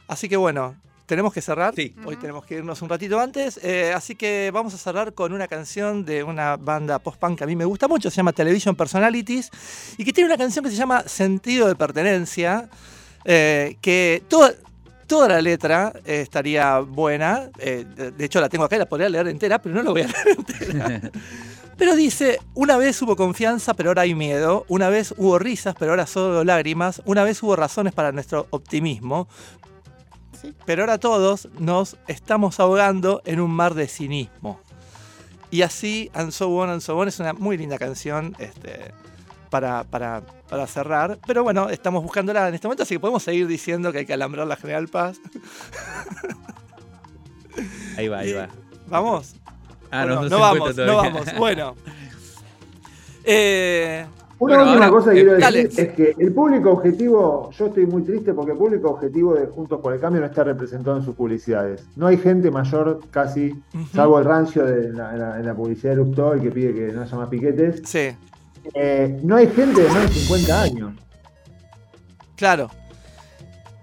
Así 0.08 0.28
que 0.28 0.38
bueno, 0.38 0.76
tenemos 1.06 1.34
que 1.34 1.42
cerrar. 1.42 1.76
Sí. 1.76 1.96
Hoy 2.06 2.16
tenemos 2.18 2.46
que 2.46 2.56
irnos 2.56 2.82
un 2.82 2.90
ratito 2.90 3.20
antes. 3.20 3.60
Eh, 3.64 3.94
así 3.96 4.16
que 4.16 4.52
vamos 4.54 4.74
a 4.74 4.78
cerrar 4.78 5.14
con 5.14 5.34
una 5.34 5.48
canción 5.48 6.04
de 6.04 6.24
una 6.24 6.58
banda 6.58 7.00
post-punk 7.00 7.38
que 7.38 7.44
a 7.44 7.48
mí 7.48 7.56
me 7.56 7.66
gusta 7.66 7.88
mucho. 7.88 8.10
Se 8.10 8.18
llama 8.18 8.34
Television 8.34 8.76
Personalities. 8.76 9.52
Y 9.98 10.04
que 10.04 10.14
tiene 10.14 10.30
una 10.30 10.38
canción 10.38 10.66
que 10.66 10.72
se 10.72 10.78
llama 10.78 11.04
Sentido 11.04 11.68
de 11.68 11.76
Pertenencia. 11.76 12.70
Eh, 13.24 13.78
que 13.82 14.24
toda, 14.28 14.54
toda 15.08 15.30
la 15.30 15.42
letra 15.42 15.94
eh, 16.06 16.22
estaría 16.22 16.80
buena. 16.80 17.50
Eh, 17.60 17.86
de 18.16 18.26
hecho, 18.26 18.42
la 18.42 18.50
tengo 18.50 18.66
acá 18.66 18.76
y 18.76 18.80
la 18.80 18.86
podría 18.86 19.10
leer 19.10 19.28
entera, 19.28 19.62
pero 19.62 19.76
no 19.76 19.84
la 19.84 19.92
voy 19.92 20.02
a 20.02 20.08
leer 20.08 20.38
entera. 20.38 21.12
Pero 21.78 21.96
dice, 21.96 22.40
una 22.56 22.78
vez 22.78 23.00
hubo 23.02 23.16
confianza, 23.16 23.74
pero 23.76 23.92
ahora 23.92 24.02
hay 24.02 24.16
miedo. 24.16 24.66
Una 24.68 24.90
vez 24.90 25.14
hubo 25.18 25.38
risas, 25.38 25.76
pero 25.78 25.92
ahora 25.92 26.08
solo 26.08 26.44
lágrimas. 26.44 27.02
Una 27.06 27.24
vez 27.24 27.42
hubo 27.44 27.56
razones 27.56 27.94
para 27.94 28.12
nuestro 28.12 28.48
optimismo. 28.50 29.28
Pero 30.66 30.84
ahora 30.84 30.98
todos 30.98 31.50
nos 31.60 31.98
estamos 32.08 32.60
ahogando 32.60 33.22
en 33.26 33.40
un 33.40 33.52
mar 33.52 33.76
de 33.76 33.88
cinismo. 33.88 34.60
Y 35.52 35.62
así, 35.62 36.10
And 36.14 36.32
So 36.32 36.50
On, 36.50 36.70
And 36.70 36.82
So 36.82 36.98
On 36.98 37.08
es 37.08 37.20
una 37.20 37.34
muy 37.34 37.58
linda 37.58 37.78
canción. 37.78 38.36
Este, 38.40 38.92
para, 39.50 39.84
para, 39.84 40.24
para, 40.50 40.68
cerrar. 40.68 41.20
Pero 41.26 41.44
bueno, 41.44 41.70
estamos 41.70 42.04
buscándola 42.04 42.50
en 42.50 42.56
este 42.56 42.68
momento, 42.68 42.84
así 42.84 42.96
que 42.96 43.00
podemos 43.00 43.24
seguir 43.24 43.48
diciendo 43.48 43.92
que 43.92 44.00
hay 44.00 44.06
que 44.06 44.14
alambrar 44.14 44.48
la 44.48 44.56
General 44.56 44.88
Paz. 44.88 45.20
Ahí 47.98 48.08
va, 48.08 48.20
ahí 48.20 48.34
va. 48.34 48.50
¿Vamos? 48.88 49.36
Ah, 49.92 50.06
no, 50.06 50.28
no, 50.28 50.40
vamos, 50.40 50.76
no 50.76 50.98
vamos. 50.98 51.26
Bueno. 51.38 51.76
Eh, 53.24 54.06
una 54.40 54.64
última 54.64 54.90
cosa 54.90 55.12
que 55.12 55.16
quiero 55.16 55.34
decir 55.34 55.70
es 55.76 55.90
que 55.94 56.16
el 56.18 56.32
público 56.32 56.72
objetivo, 56.72 57.50
yo 57.52 57.66
estoy 57.66 57.88
muy 57.88 58.04
triste 58.04 58.34
porque 58.34 58.52
el 58.52 58.58
público 58.58 58.92
objetivo 58.92 59.34
de 59.34 59.48
Juntos 59.48 59.80
por 59.82 59.94
el 59.94 60.00
Cambio 60.00 60.22
no 60.22 60.28
está 60.28 60.44
representado 60.44 60.98
en 60.98 61.04
sus 61.04 61.16
publicidades. 61.16 61.84
No 61.96 62.06
hay 62.08 62.18
gente 62.18 62.52
mayor 62.52 63.00
casi, 63.10 63.56
salvo 63.94 64.20
el 64.20 64.26
rancio 64.26 64.64
de 64.64 64.94
la, 64.94 65.40
en 65.40 65.46
la, 65.46 65.56
publicidad 65.56 65.92
de 65.92 65.98
Lupto, 65.98 66.34
el 66.34 66.42
que 66.42 66.52
pide 66.52 66.74
que 66.74 66.94
no 66.94 67.02
haya 67.02 67.18
más 67.18 67.30
piquetes. 67.30 67.82
Sí. 67.84 68.10
Eh, 68.74 69.20
no 69.24 69.38
hay 69.38 69.48
gente 69.48 69.82
de 69.82 69.90
más 69.90 70.04
de 70.04 70.10
50 70.10 70.62
años. 70.62 70.94
Claro. 72.36 72.70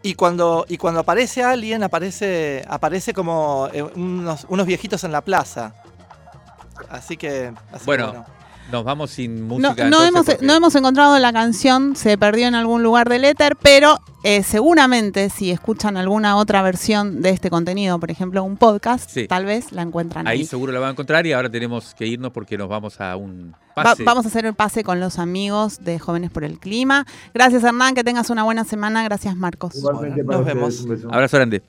Y 0.03 0.15
cuando, 0.15 0.67
y 0.69 0.77
cuando 0.77 1.01
aparece 1.01 1.43
alguien, 1.43 1.83
aparece, 1.83 2.65
aparece 2.69 3.13
como 3.13 3.69
eh, 3.73 3.83
unos, 3.83 4.47
unos 4.49 4.67
viejitos 4.67 5.03
en 5.03 5.11
la 5.11 5.23
plaza. 5.23 5.75
Así 6.89 7.17
que. 7.17 7.53
bueno, 7.85 8.25
nos 8.71 8.85
vamos 8.85 9.11
sin 9.11 9.43
música. 9.43 9.89
No, 9.89 10.05
hemos, 10.05 10.27
no 10.41 10.55
hemos 10.55 10.75
encontrado 10.75 11.19
la 11.19 11.33
canción, 11.33 11.97
se 11.97 12.17
perdió 12.17 12.49
en 12.49 12.55
algún 12.55 12.83
lugar 12.83 13.09
del 13.09 13.25
éter, 13.25 13.57
pero 13.57 13.99
eh, 14.23 14.43
seguramente 14.43 15.29
si 15.29 15.51
escuchan 15.51 15.97
alguna 15.97 16.37
otra 16.37 16.63
versión 16.63 17.21
de 17.21 17.31
este 17.31 17.51
contenido, 17.51 18.01
por 18.01 18.11
ejemplo 18.11 18.43
un 18.43 18.57
podcast, 18.57 19.11
tal 19.29 19.45
vez 19.45 19.73
la 19.73 19.83
encuentran 19.83 20.27
ahí. 20.27 20.41
Ahí 20.41 20.47
seguro 20.47 20.73
la 20.73 20.81
van 20.81 20.89
a 20.89 20.93
encontrar 20.93 21.27
y 21.27 21.33
ahora 21.33 21.51
tenemos 21.51 21.95
que 21.95 22.07
irnos 22.07 22.33
porque 22.33 22.57
nos 22.57 22.69
vamos 22.69 23.01
a 23.01 23.17
un 23.17 23.55
pase. 23.75 24.03
vamos 24.03 24.25
a 24.25 24.29
hacer 24.29 24.47
el 24.47 24.55
pase 24.55 24.83
con 24.83 24.99
los 24.99 25.19
amigos 25.19 25.85
de 25.85 25.99
Jóvenes 25.99 26.31
por 26.31 26.45
el 26.45 26.59
Clima. 26.59 27.07
Gracias 27.35 27.63
Hernán, 27.65 27.95
que 27.95 28.03
tengas 28.03 28.31
una 28.31 28.45
buena 28.45 28.65
semana. 28.65 29.05
Gracias 29.05 29.37
Marcos. 29.37 29.75
nos 29.77 30.45
vemos. 30.45 30.87
Abrazo 31.11 31.37
grande. 31.37 31.63